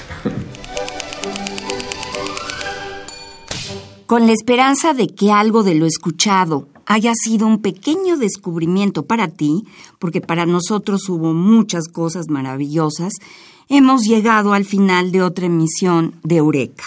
Con 4.07 4.27
la 4.27 4.33
esperanza 4.33 4.93
de 4.93 5.07
que 5.07 5.31
algo 5.31 5.63
de 5.63 5.75
lo 5.75 5.85
escuchado 5.85 6.67
haya 6.85 7.13
sido 7.15 7.47
un 7.47 7.61
pequeño 7.61 8.17
descubrimiento 8.17 9.05
para 9.05 9.27
ti, 9.27 9.65
porque 9.99 10.21
para 10.21 10.45
nosotros 10.45 11.09
hubo 11.09 11.33
muchas 11.33 11.87
cosas 11.87 12.29
maravillosas, 12.29 13.13
hemos 13.67 14.03
llegado 14.03 14.53
al 14.53 14.65
final 14.65 15.11
de 15.11 15.23
otra 15.23 15.47
emisión 15.47 16.15
de 16.23 16.37
Eureka. 16.37 16.83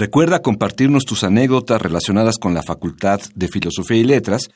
Recuerda 0.00 0.40
compartirnos 0.40 1.04
tus 1.04 1.24
anécdotas 1.24 1.82
relacionadas 1.82 2.38
con 2.38 2.54
la 2.54 2.62
Facultad 2.62 3.20
de 3.34 3.48
Filosofía 3.48 3.98
y 3.98 4.04
Letras, 4.04 4.48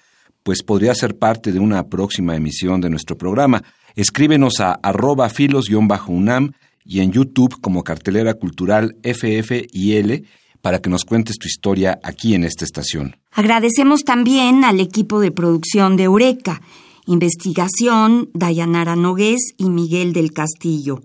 pues 0.42 0.62
podría 0.62 0.94
ser 0.94 1.18
parte 1.18 1.52
de 1.52 1.58
una 1.58 1.86
próxima 1.88 2.34
emisión 2.34 2.80
de 2.80 2.88
nuestro 2.88 3.18
programa. 3.18 3.62
Escríbenos 3.94 4.60
a 4.60 4.72
arroba 4.72 5.28
filos-unam 5.28 6.52
y 6.86 7.00
en 7.00 7.12
YouTube 7.12 7.60
como 7.60 7.84
cartelera 7.84 8.32
cultural 8.32 8.96
FF 9.02 9.66
y 9.70 9.96
L 9.96 10.24
para 10.62 10.78
que 10.78 10.88
nos 10.88 11.04
cuentes 11.04 11.36
tu 11.36 11.46
historia 11.46 12.00
aquí 12.02 12.34
en 12.34 12.44
esta 12.44 12.64
estación. 12.64 13.16
Agradecemos 13.30 14.04
también 14.04 14.64
al 14.64 14.80
equipo 14.80 15.20
de 15.20 15.30
producción 15.30 15.98
de 15.98 16.04
Eureka, 16.04 16.62
investigación 17.04 18.30
Dayanara 18.32 18.96
Nogués 18.96 19.52
y 19.58 19.68
Miguel 19.68 20.14
del 20.14 20.32
Castillo, 20.32 21.02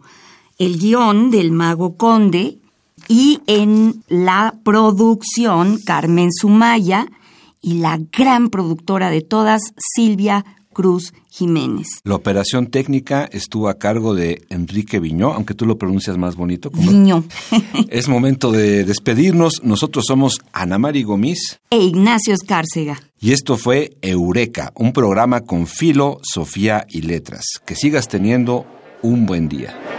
el 0.57 0.79
guion 0.79 1.29
del 1.29 1.51
Mago 1.51 1.97
Conde 1.97 2.58
y 3.09 3.41
en 3.47 4.03
la 4.07 4.55
producción 4.63 5.79
Carmen 5.83 6.29
Sumaya 6.31 7.07
y 7.61 7.79
la 7.79 7.99
gran 8.15 8.49
productora 8.49 9.09
de 9.09 9.21
todas, 9.21 9.73
Silvia 9.95 10.45
Cruz 10.71 11.13
Jiménez. 11.29 11.87
La 12.03 12.15
operación 12.15 12.67
técnica 12.67 13.27
estuvo 13.31 13.67
a 13.67 13.79
cargo 13.79 14.13
de 14.13 14.43
Enrique 14.49 14.99
Viñó, 14.99 15.33
aunque 15.33 15.55
tú 15.55 15.65
lo 15.65 15.77
pronuncias 15.77 16.17
más 16.17 16.35
bonito. 16.35 16.69
Viñó. 16.69 17.25
es 17.89 18.07
momento 18.07 18.51
de 18.51 18.85
despedirnos. 18.85 19.61
Nosotros 19.63 20.05
somos 20.07 20.39
Ana 20.53 20.77
Mari 20.77 21.03
Gomis 21.03 21.59
e 21.71 21.79
Ignacio 21.79 22.33
Escárcega. 22.33 23.01
Y 23.19 23.33
esto 23.33 23.57
fue 23.57 23.97
Eureka, 24.01 24.71
un 24.75 24.93
programa 24.93 25.41
con 25.41 25.67
filo, 25.67 26.19
Sofía 26.21 26.85
y 26.87 27.01
letras. 27.01 27.43
Que 27.65 27.75
sigas 27.75 28.07
teniendo 28.07 28.65
un 29.01 29.25
buen 29.25 29.49
día. 29.49 29.98